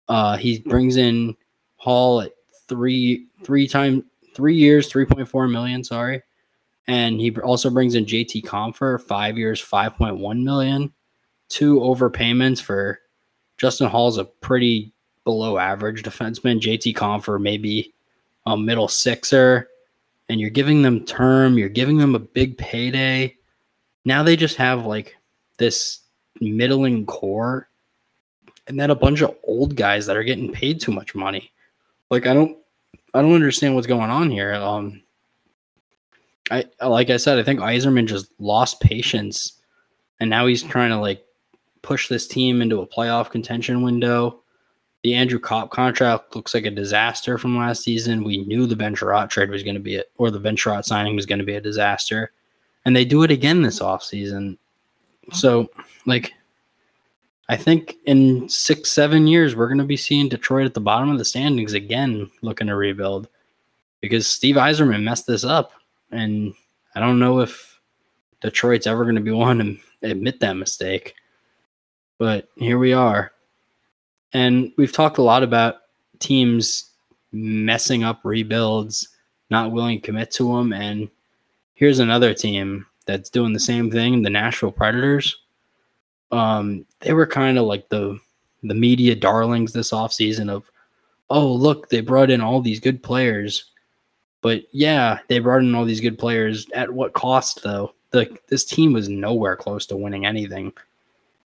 Uh, 0.08 0.36
he 0.36 0.60
brings 0.60 0.96
in 0.96 1.36
Holl 1.76 2.22
at 2.22 2.32
three, 2.68 3.26
three 3.44 3.66
time, 3.66 4.04
three 4.34 4.56
years, 4.56 4.92
3.4 4.92 5.50
million, 5.50 5.82
sorry. 5.82 6.22
And 6.86 7.20
he 7.20 7.34
also 7.38 7.70
brings 7.70 7.94
in 7.94 8.06
JT 8.06 8.44
Compher, 8.44 9.00
five 9.00 9.36
years, 9.36 9.62
5.1 9.62 10.42
million. 10.42 10.92
Two 11.48 11.80
overpayments 11.80 12.60
for 12.60 13.00
Justin 13.58 13.88
Holl's 13.88 14.18
a 14.18 14.24
pretty 14.24 14.92
below 15.24 15.58
average 15.58 16.02
defenseman. 16.02 16.60
JT 16.60 16.94
Compher 16.94 17.40
maybe 17.40 17.94
a 18.48 18.56
middle 18.56 18.88
sixer, 18.88 19.68
and 20.28 20.40
you're 20.40 20.50
giving 20.50 20.82
them 20.82 21.04
term, 21.04 21.58
you're 21.58 21.68
giving 21.68 21.98
them 21.98 22.14
a 22.14 22.20
big 22.20 22.58
payday. 22.58 23.36
Now 24.04 24.22
they 24.22 24.36
just 24.36 24.56
have 24.56 24.86
like 24.86 25.16
this 25.58 26.00
middling 26.40 27.06
core 27.06 27.68
and 28.66 28.78
then 28.78 28.90
a 28.90 28.94
bunch 28.94 29.22
of 29.22 29.36
old 29.44 29.74
guys 29.74 30.06
that 30.06 30.16
are 30.16 30.22
getting 30.22 30.52
paid 30.52 30.80
too 30.80 30.92
much 30.92 31.14
money. 31.14 31.50
Like 32.10 32.26
I 32.26 32.34
don't 32.34 32.56
I 33.14 33.22
don't 33.22 33.34
understand 33.34 33.74
what's 33.74 33.86
going 33.86 34.10
on 34.10 34.30
here. 34.30 34.54
Um 34.54 35.02
I 36.50 36.64
like 36.86 37.10
I 37.10 37.16
said, 37.16 37.38
I 37.38 37.42
think 37.42 37.60
Yzerman 37.60 38.06
just 38.06 38.30
lost 38.38 38.80
patience 38.80 39.54
and 40.20 40.30
now 40.30 40.46
he's 40.46 40.62
trying 40.62 40.90
to 40.90 40.98
like 40.98 41.24
push 41.82 42.08
this 42.08 42.26
team 42.26 42.60
into 42.62 42.80
a 42.80 42.86
playoff 42.86 43.30
contention 43.30 43.82
window. 43.82 44.40
The 45.04 45.14
Andrew 45.14 45.38
Copp 45.38 45.70
contract 45.70 46.34
looks 46.34 46.54
like 46.54 46.66
a 46.66 46.70
disaster 46.70 47.38
from 47.38 47.56
last 47.56 47.84
season. 47.84 48.24
We 48.24 48.38
knew 48.38 48.66
the 48.66 48.76
Ben 48.76 48.94
trade 48.94 49.50
was 49.50 49.62
going 49.62 49.74
to 49.74 49.80
be 49.80 49.96
it, 49.96 50.10
or 50.16 50.30
the 50.30 50.40
Ben 50.40 50.56
signing 50.56 51.14
was 51.14 51.26
going 51.26 51.38
to 51.38 51.44
be 51.44 51.54
a 51.54 51.60
disaster, 51.60 52.32
and 52.84 52.96
they 52.96 53.04
do 53.04 53.22
it 53.22 53.30
again 53.30 53.62
this 53.62 53.80
offseason. 53.80 54.58
So, 55.32 55.70
like, 56.06 56.32
I 57.48 57.56
think 57.56 57.96
in 58.06 58.48
six, 58.48 58.90
seven 58.90 59.26
years, 59.26 59.54
we're 59.54 59.68
going 59.68 59.78
to 59.78 59.84
be 59.84 59.96
seeing 59.96 60.28
Detroit 60.28 60.66
at 60.66 60.74
the 60.74 60.80
bottom 60.80 61.10
of 61.10 61.18
the 61.18 61.24
standings 61.24 61.74
again, 61.74 62.30
looking 62.42 62.66
to 62.66 62.74
rebuild 62.74 63.28
because 64.00 64.28
Steve 64.28 64.56
Yzerman 64.56 65.02
messed 65.02 65.26
this 65.26 65.44
up, 65.44 65.72
and 66.10 66.54
I 66.94 67.00
don't 67.00 67.18
know 67.18 67.40
if 67.40 67.80
Detroit's 68.40 68.86
ever 68.86 69.04
going 69.04 69.16
to 69.16 69.20
be 69.20 69.30
one 69.32 69.58
to 70.02 70.10
admit 70.10 70.40
that 70.40 70.54
mistake. 70.54 71.14
But 72.18 72.48
here 72.56 72.78
we 72.78 72.92
are. 72.92 73.32
And 74.32 74.72
we've 74.76 74.92
talked 74.92 75.18
a 75.18 75.22
lot 75.22 75.42
about 75.42 75.76
teams 76.18 76.90
messing 77.32 78.04
up 78.04 78.20
rebuilds, 78.24 79.08
not 79.50 79.72
willing 79.72 80.00
to 80.00 80.06
commit 80.06 80.30
to 80.32 80.56
them. 80.56 80.72
And 80.72 81.08
here's 81.74 81.98
another 81.98 82.34
team 82.34 82.86
that's 83.06 83.30
doing 83.30 83.52
the 83.52 83.60
same 83.60 83.90
thing 83.90 84.22
the 84.22 84.30
Nashville 84.30 84.72
Predators. 84.72 85.36
Um, 86.30 86.84
they 87.00 87.14
were 87.14 87.26
kind 87.26 87.58
of 87.58 87.64
like 87.64 87.88
the 87.88 88.18
the 88.62 88.74
media 88.74 89.14
darlings 89.14 89.72
this 89.72 89.92
offseason 89.92 90.50
of, 90.50 90.70
oh, 91.30 91.46
look, 91.46 91.88
they 91.88 92.00
brought 92.00 92.30
in 92.30 92.40
all 92.40 92.60
these 92.60 92.80
good 92.80 93.02
players. 93.02 93.70
But 94.40 94.64
yeah, 94.72 95.18
they 95.28 95.38
brought 95.38 95.62
in 95.62 95.74
all 95.74 95.84
these 95.84 96.00
good 96.00 96.18
players. 96.18 96.66
At 96.74 96.92
what 96.92 97.12
cost, 97.12 97.62
though? 97.62 97.94
The, 98.10 98.36
this 98.48 98.64
team 98.64 98.92
was 98.92 99.08
nowhere 99.08 99.56
close 99.56 99.86
to 99.86 99.96
winning 99.96 100.26
anything. 100.26 100.72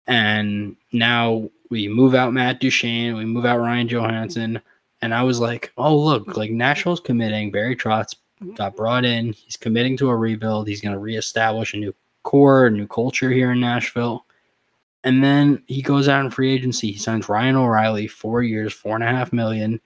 And 0.07 0.77
now 0.93 1.51
we 1.71 1.89
move 1.89 2.15
out 2.15 2.33
Matt 2.33 2.61
Duchene, 2.61 3.17
we 3.17 3.25
move 3.25 3.45
out 3.45 3.61
Ryan 3.61 3.89
Johansen, 3.89 4.61
and 5.03 5.15
I 5.15 5.23
was 5.23 5.41
like, 5.41 5.73
oh 5.77 5.97
look, 5.97 6.37
like 6.37 6.51
Nashville's 6.51 7.01
committing. 7.01 7.51
Barry 7.51 7.77
Trotz 7.77 8.15
got 8.55 8.77
brought 8.77 9.05
in. 9.05 9.33
He's 9.33 9.57
committing 9.57 9.97
to 9.99 10.11
a 10.11 10.17
rebuild. 10.17 10.69
He's 10.69 10.81
going 10.81 10.95
to 10.95 10.99
reestablish 10.99 11.75
a 11.75 11.79
new 11.79 11.95
core, 12.23 12.67
a 12.67 12.71
new 12.71 12.87
culture 12.87 13.31
here 13.31 13.53
in 13.53 13.61
Nashville. 13.61 14.25
And 15.05 15.23
then 15.23 15.63
he 15.67 15.83
goes 15.83 16.09
out 16.09 16.25
in 16.25 16.31
free 16.31 16.53
agency. 16.53 16.93
He 16.93 16.99
signs 16.99 17.29
Ryan 17.29 17.57
O'Reilly, 17.57 18.07
four 18.07 18.43
years, 18.43 18.73
four 18.73 18.95
and 18.95 19.05
a 19.05 19.09
half 19.09 19.33
million. 19.33 19.81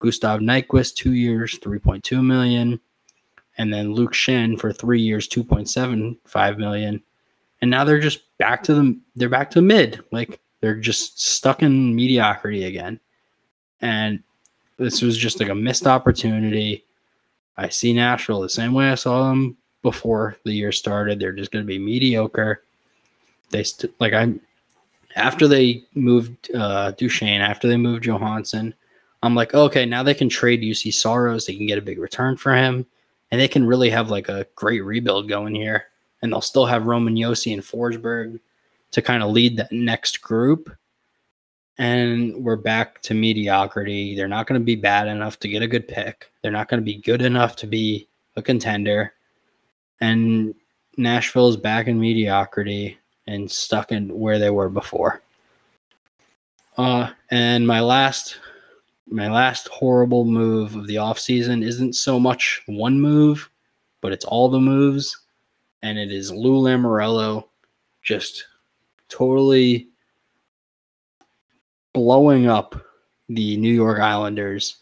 Gustav 0.00 0.40
Nyquist, 0.40 0.94
two 0.94 1.14
years, 1.14 1.58
3.2 1.58 2.24
million. 2.24 2.80
And 3.56 3.72
then 3.72 3.92
Luke 3.92 4.12
Schenn 4.12 4.58
for 4.58 4.72
three 4.72 5.00
years, 5.00 5.28
2.75 5.28 6.58
million. 6.58 7.02
And 7.60 7.70
now 7.70 7.84
they're 7.84 7.98
just 7.98 8.20
back 8.38 8.62
to 8.64 8.74
the 8.74 9.00
they're 9.16 9.28
back 9.28 9.50
to 9.52 9.62
mid. 9.62 10.04
Like 10.12 10.40
they're 10.60 10.76
just 10.76 11.20
stuck 11.20 11.62
in 11.62 11.94
mediocrity 11.94 12.64
again. 12.64 13.00
And 13.80 14.22
this 14.76 15.02
was 15.02 15.16
just 15.16 15.40
like 15.40 15.48
a 15.48 15.54
missed 15.54 15.86
opportunity. 15.86 16.84
I 17.56 17.68
see 17.68 17.92
Nashville 17.92 18.40
the 18.40 18.48
same 18.48 18.72
way 18.72 18.90
I 18.90 18.94
saw 18.94 19.28
them 19.28 19.56
before 19.82 20.36
the 20.44 20.52
year 20.52 20.72
started. 20.72 21.18
They're 21.18 21.32
just 21.32 21.50
going 21.50 21.64
to 21.64 21.66
be 21.66 21.78
mediocre. 21.78 22.62
They 23.50 23.64
st- 23.64 23.92
like 24.00 24.12
I 24.12 24.34
after 25.16 25.48
they 25.48 25.84
moved 25.94 26.54
uh, 26.54 26.92
Duchene, 26.92 27.40
after 27.40 27.66
they 27.66 27.76
moved 27.76 28.04
Johansen, 28.04 28.74
I'm 29.22 29.34
like, 29.34 29.54
okay, 29.54 29.84
now 29.84 30.02
they 30.02 30.14
can 30.14 30.28
trade 30.28 30.62
Juuse 30.62 30.94
Saros. 30.94 31.46
They 31.46 31.56
can 31.56 31.66
get 31.66 31.78
a 31.78 31.82
big 31.82 31.98
return 31.98 32.36
for 32.36 32.54
him, 32.54 32.86
and 33.30 33.40
they 33.40 33.48
can 33.48 33.66
really 33.66 33.90
have 33.90 34.10
like 34.10 34.28
a 34.28 34.46
great 34.54 34.84
rebuild 34.84 35.28
going 35.28 35.54
here. 35.54 35.86
And 36.20 36.32
they'll 36.32 36.40
still 36.40 36.66
have 36.66 36.86
Roman 36.86 37.14
Josi 37.14 37.52
and 37.52 37.62
Forsberg 37.62 38.40
to 38.92 39.02
kind 39.02 39.22
of 39.22 39.30
lead 39.30 39.56
that 39.56 39.72
next 39.72 40.22
group. 40.22 40.70
And 41.78 42.42
we're 42.44 42.56
back 42.56 43.02
to 43.02 43.14
mediocrity. 43.14 44.16
They're 44.16 44.28
not 44.28 44.46
going 44.46 44.60
to 44.60 44.64
be 44.64 44.76
bad 44.76 45.06
enough 45.06 45.38
to 45.40 45.48
get 45.48 45.62
a 45.62 45.68
good 45.68 45.86
pick. 45.86 46.32
They're 46.42 46.50
not 46.50 46.68
going 46.68 46.80
to 46.80 46.84
be 46.84 46.96
good 46.96 47.22
enough 47.22 47.54
to 47.56 47.66
be 47.66 48.08
a 48.36 48.42
contender. 48.42 49.12
And 50.00 50.54
Nashville's 50.96 51.56
back 51.56 51.86
in 51.86 52.00
mediocrity 52.00 52.98
and 53.26 53.50
stuck 53.50 53.92
in 53.92 54.08
where 54.18 54.38
they 54.38 54.50
were 54.50 54.68
before. 54.68 55.22
Uh, 56.76 57.10
and 57.30 57.66
my 57.66 57.80
last 57.80 58.38
my 59.10 59.30
last 59.30 59.68
horrible 59.68 60.24
move 60.24 60.76
of 60.76 60.86
the 60.86 60.96
offseason 60.96 61.64
isn't 61.64 61.94
so 61.94 62.20
much 62.20 62.62
one 62.66 63.00
move, 63.00 63.48
but 64.02 64.12
it's 64.12 64.24
all 64.24 64.48
the 64.48 64.60
moves. 64.60 65.16
And 65.82 65.98
it 65.98 66.12
is 66.12 66.30
Lou 66.30 66.60
Lamoriello 66.60 67.44
just 68.02 68.44
totally 69.08 69.88
blowing 71.92 72.46
up 72.46 72.80
the 73.28 73.56
New 73.56 73.72
York 73.72 74.00
Islanders 74.00 74.78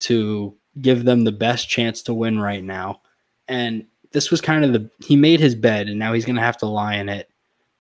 to 0.00 0.56
give 0.80 1.04
them 1.04 1.24
the 1.24 1.32
best 1.32 1.68
chance 1.68 2.02
to 2.02 2.14
win 2.14 2.38
right 2.38 2.64
now. 2.64 3.02
And 3.48 3.86
this 4.12 4.30
was 4.30 4.40
kind 4.40 4.64
of 4.64 4.72
the 4.72 4.90
he 5.04 5.16
made 5.16 5.40
his 5.40 5.54
bed 5.54 5.88
and 5.88 5.98
now 5.98 6.12
he's 6.12 6.24
going 6.24 6.36
to 6.36 6.42
have 6.42 6.58
to 6.58 6.66
lie 6.66 6.94
in 6.94 7.08
it 7.08 7.30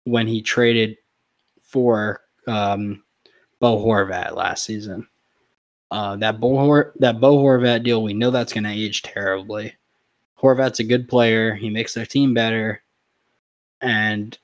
when 0.04 0.26
he 0.26 0.42
traded 0.42 0.96
for 1.60 2.22
um, 2.46 3.02
Bo 3.60 3.84
Horvat 3.84 4.34
last 4.34 4.64
season. 4.64 5.06
Uh, 5.90 6.16
that 6.16 6.38
Bo 6.40 6.58
Hor- 6.58 6.92
that 6.96 7.20
Bo 7.20 7.38
Horvat 7.38 7.82
deal, 7.82 8.02
we 8.02 8.14
know 8.14 8.30
that's 8.30 8.52
going 8.52 8.64
to 8.64 8.70
age 8.70 9.02
terribly. 9.02 9.74
Horvat's 10.40 10.80
a 10.80 10.84
good 10.84 11.08
player. 11.08 11.54
He 11.54 11.70
makes 11.70 11.94
their 11.94 12.06
team 12.06 12.34
better, 12.34 12.82
and 13.80 14.36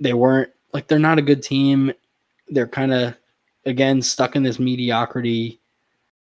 they 0.00 0.14
weren't 0.14 0.50
like 0.72 0.88
they're 0.88 0.98
not 0.98 1.18
a 1.18 1.22
good 1.22 1.42
team. 1.42 1.92
They're 2.48 2.68
kind 2.68 2.92
of 2.92 3.14
again 3.66 4.02
stuck 4.02 4.36
in 4.36 4.42
this 4.42 4.58
mediocrity 4.58 5.60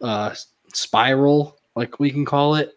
uh, 0.02 0.34
spiral, 0.74 1.58
like 1.76 2.00
we 2.00 2.12
can 2.12 2.26
call 2.26 2.56
it. 2.56 2.76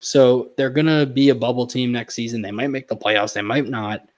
So 0.00 0.50
they're 0.56 0.70
gonna 0.70 1.06
be 1.06 1.30
a 1.30 1.34
bubble 1.34 1.66
team 1.66 1.92
next 1.92 2.14
season. 2.14 2.42
They 2.42 2.52
might 2.52 2.70
make 2.70 2.88
the 2.88 2.96
playoffs. 2.96 3.32
They 3.32 3.42
might 3.42 3.68
not. 3.68 4.08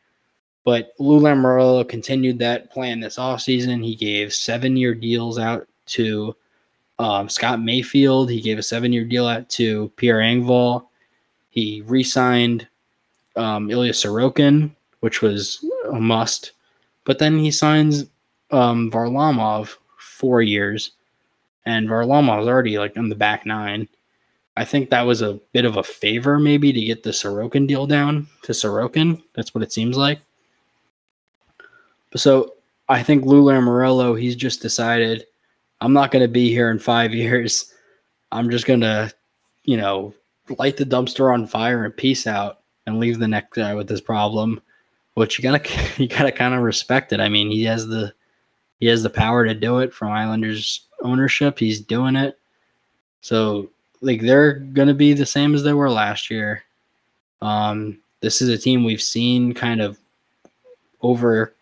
But 0.65 0.93
Lou 0.99 1.21
Lamoriello 1.21 1.89
continued 1.89 2.39
that 2.41 2.71
plan 2.71 3.01
this 3.01 3.17
offseason. 3.17 3.83
He 3.83 3.95
gave 3.95 4.33
seven 4.33 4.77
year 4.77 4.95
deals 4.95 5.39
out 5.39 5.67
to 5.87 6.37
um, 6.99 7.29
Scott 7.31 7.63
Mayfield. 7.63 8.31
He 8.31 8.43
gave 8.43 8.59
a 8.59 8.63
seven 8.63 8.93
year 8.93 9.05
deal 9.05 9.27
out 9.27 9.49
to 9.51 9.91
Pierre 9.97 10.19
Engvall. 10.19 10.87
He 11.49 11.83
re 11.87 12.03
signed 12.05 12.69
um, 13.37 13.71
Ilya 13.71 13.93
Sorokin, 13.93 14.71
which 15.01 15.23
was 15.23 15.65
a 15.91 16.01
must. 16.01 16.53
But 17.05 17.19
then 17.19 17.39
he 17.39 17.51
signs 17.51 18.07
um, 18.51 18.91
Varlamov 18.91 19.77
four 19.99 20.43
years, 20.43 20.93
and 21.67 21.89
Varlamov 21.89 22.43
is 22.43 22.49
already 22.49 22.79
like 22.79 22.97
in 22.97 23.09
the 23.09 23.15
back 23.15 23.47
nine. 23.47 23.89
I 24.57 24.65
think 24.65 24.91
that 24.91 25.07
was 25.07 25.23
a 25.23 25.41
bit 25.53 25.65
of 25.65 25.77
a 25.77 25.83
favor, 25.83 26.39
maybe, 26.39 26.73
to 26.73 26.85
get 26.85 27.03
the 27.03 27.11
Sorokin 27.11 27.67
deal 27.67 27.87
down 27.87 28.27
to 28.43 28.53
Sorokin. 28.53 29.23
That's 29.35 29.55
what 29.55 29.63
it 29.63 29.73
seems 29.73 29.97
like. 29.97 30.21
So 32.17 32.55
I 32.89 33.03
think 33.03 33.25
Lou 33.25 33.45
Lamoriello, 33.45 34.21
he's 34.21 34.37
just 34.37 34.61
decided 34.61 35.25
I'm 35.81 35.93
not 35.93 36.11
going 36.11 36.23
to 36.23 36.29
be 36.29 36.51
here 36.51 36.71
in 36.71 36.79
five 36.79 37.15
years. 37.15 37.73
I'm 38.33 38.51
just 38.51 38.67
going 38.67 38.81
to, 38.81 39.13
you 39.65 39.77
know, 39.77 40.15
light 40.59 40.77
the 40.77 40.85
dumpster 40.85 41.33
on 41.33 41.47
fire 41.47 41.85
and 41.85 41.97
peace 41.97 42.27
out 42.27 42.61
and 42.87 42.99
leave 42.99 43.19
the 43.19 43.29
next 43.29 43.55
guy 43.55 43.75
with 43.75 43.89
this 43.89 44.01
problem. 44.01 44.61
Which 45.15 45.39
you 45.39 45.43
gotta 45.43 45.63
you 46.03 46.09
gotta 46.09 46.33
kind 46.33 46.55
of 46.55 46.63
respect 46.63 47.13
it. 47.13 47.21
I 47.21 47.29
mean, 47.29 47.51
he 47.51 47.65
has 47.65 47.87
the 47.87 48.13
he 48.79 48.87
has 48.87 49.03
the 49.03 49.11
power 49.11 49.45
to 49.45 49.55
do 49.55 49.79
it 49.79 49.93
from 49.93 50.13
Islanders 50.13 50.87
ownership. 51.03 51.59
He's 51.59 51.81
doing 51.81 52.17
it. 52.17 52.39
So 53.21 53.71
like 54.01 54.23
they're 54.23 54.55
gonna 54.55 54.95
be 54.95 55.13
the 55.13 55.27
same 55.27 55.55
as 55.55 55.63
they 55.63 55.73
were 55.73 55.91
last 55.91 56.31
year. 56.31 56.65
Um, 57.43 57.99
this 58.21 58.43
is 58.43 58.49
a 58.49 58.59
team 58.59 58.85
we've 58.85 59.03
seen 59.03 59.55
kind 59.55 59.81
of 59.81 59.99
over 61.03 61.55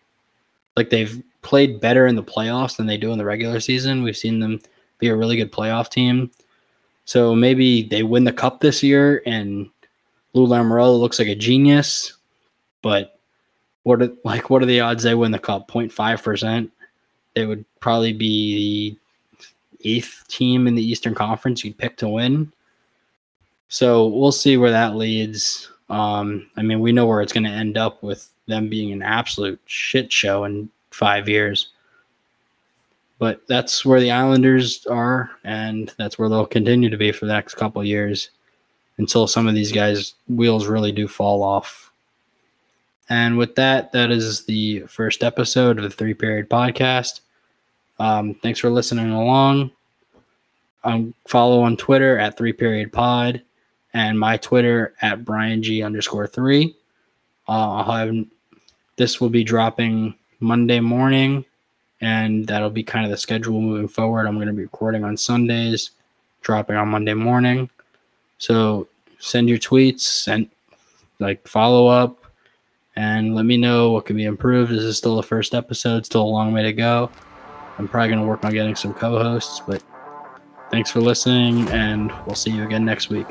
like 0.75 0.89
they've 0.89 1.21
played 1.41 1.79
better 1.79 2.07
in 2.07 2.15
the 2.15 2.23
playoffs 2.23 2.77
than 2.77 2.85
they 2.85 2.97
do 2.97 3.11
in 3.11 3.17
the 3.17 3.25
regular 3.25 3.59
season. 3.59 4.03
We've 4.03 4.17
seen 4.17 4.39
them 4.39 4.59
be 4.99 5.07
a 5.07 5.15
really 5.15 5.37
good 5.37 5.51
playoff 5.51 5.89
team. 5.89 6.31
So 7.05 7.33
maybe 7.33 7.83
they 7.83 8.03
win 8.03 8.25
the 8.25 8.31
cup 8.31 8.59
this 8.59 8.83
year 8.83 9.23
and 9.25 9.69
Lou 10.33 10.47
Lamoriello 10.47 10.99
looks 10.99 11.17
like 11.17 11.27
a 11.27 11.35
genius, 11.35 12.13
but 12.81 13.18
what 13.83 14.01
are, 14.01 14.09
like 14.23 14.49
what 14.49 14.61
are 14.61 14.67
the 14.67 14.79
odds 14.79 15.03
they 15.03 15.15
win 15.15 15.31
the 15.31 15.39
cup? 15.39 15.67
0.5 15.69 16.23
percent. 16.23 16.71
They 17.35 17.45
would 17.45 17.63
probably 17.79 18.13
be 18.13 18.97
the 19.79 19.89
eighth 19.89 20.25
team 20.27 20.67
in 20.67 20.75
the 20.75 20.83
Eastern 20.83 21.15
Conference 21.15 21.63
you'd 21.63 21.77
pick 21.77 21.97
to 21.97 22.09
win. 22.09 22.51
So 23.69 24.07
we'll 24.07 24.31
see 24.31 24.57
where 24.57 24.71
that 24.71 24.95
leads. 24.95 25.71
Um, 25.89 26.49
I 26.57 26.61
mean, 26.61 26.79
we 26.79 26.91
know 26.91 27.05
where 27.05 27.21
it's 27.21 27.33
going 27.33 27.43
to 27.43 27.49
end 27.49 27.77
up 27.77 28.01
with 28.03 28.29
them 28.47 28.67
being 28.67 28.91
an 28.91 29.01
absolute 29.01 29.59
shit 29.65 30.11
show 30.11 30.43
in 30.43 30.69
five 30.91 31.29
years. 31.29 31.69
But 33.19 33.45
that's 33.47 33.85
where 33.85 33.99
the 33.99 34.11
Islanders 34.11 34.85
are, 34.87 35.29
and 35.43 35.93
that's 35.97 36.17
where 36.17 36.29
they'll 36.29 36.45
continue 36.45 36.89
to 36.89 36.97
be 36.97 37.11
for 37.11 37.25
the 37.25 37.33
next 37.33 37.55
couple 37.55 37.83
years 37.83 38.29
until 38.97 39.27
some 39.27 39.47
of 39.47 39.55
these 39.55 39.71
guys' 39.71 40.15
wheels 40.27 40.67
really 40.67 40.91
do 40.91 41.07
fall 41.07 41.43
off. 41.43 41.88
And 43.09 43.37
with 43.37 43.55
that, 43.55 43.91
that 43.91 44.11
is 44.11 44.45
the 44.45 44.81
first 44.81 45.23
episode 45.23 45.77
of 45.77 45.83
the 45.83 45.89
Three 45.89 46.13
Period 46.13 46.49
Podcast. 46.49 47.21
Um, 47.97 48.35
thanks 48.35 48.59
for 48.59 48.69
listening 48.69 49.11
along. 49.11 49.71
Um, 50.83 51.13
follow 51.27 51.61
on 51.61 51.75
Twitter 51.75 52.17
at 52.17 52.37
Three 52.37 52.53
Period 52.53 52.93
Pod 52.93 53.41
and 53.93 54.19
my 54.19 54.37
Twitter 54.37 54.93
at 55.01 55.25
Bryan 55.25 55.63
G 55.63 55.81
underscore 55.81 56.27
three. 56.27 56.75
Uh, 57.47 57.81
I'll 57.81 57.91
have 57.91 58.15
this 58.95 59.19
will 59.19 59.29
be 59.29 59.43
dropping 59.43 60.13
Monday 60.39 60.79
morning, 60.79 61.43
and 62.01 62.45
that'll 62.47 62.69
be 62.69 62.83
kind 62.83 63.05
of 63.05 63.11
the 63.11 63.17
schedule 63.17 63.59
moving 63.59 63.87
forward. 63.87 64.27
I'm 64.27 64.35
going 64.35 64.47
to 64.47 64.53
be 64.53 64.61
recording 64.61 65.03
on 65.03 65.17
Sundays, 65.17 65.91
dropping 66.41 66.75
on 66.75 66.89
Monday 66.89 67.13
morning. 67.15 67.69
So 68.37 68.87
send 69.17 69.49
your 69.49 69.57
tweets 69.57 70.27
and 70.31 70.49
like 71.19 71.45
follow 71.47 71.87
up 71.87 72.18
and 72.95 73.35
let 73.35 73.45
me 73.45 73.57
know 73.57 73.91
what 73.91 74.05
can 74.05 74.15
be 74.15 74.25
improved. 74.25 74.71
This 74.71 74.83
is 74.83 74.97
still 74.97 75.15
the 75.15 75.23
first 75.23 75.53
episode, 75.53 76.05
still 76.05 76.23
a 76.23 76.23
long 76.23 76.53
way 76.53 76.63
to 76.63 76.73
go. 76.73 77.09
I'm 77.77 77.87
probably 77.87 78.09
going 78.09 78.19
to 78.19 78.27
work 78.27 78.43
on 78.43 78.53
getting 78.53 78.75
some 78.75 78.93
co 78.93 79.17
hosts, 79.17 79.61
but 79.65 79.81
thanks 80.69 80.91
for 80.91 80.99
listening, 80.99 81.67
and 81.69 82.11
we'll 82.25 82.35
see 82.35 82.51
you 82.51 82.63
again 82.63 82.83
next 82.83 83.09
week. 83.09 83.27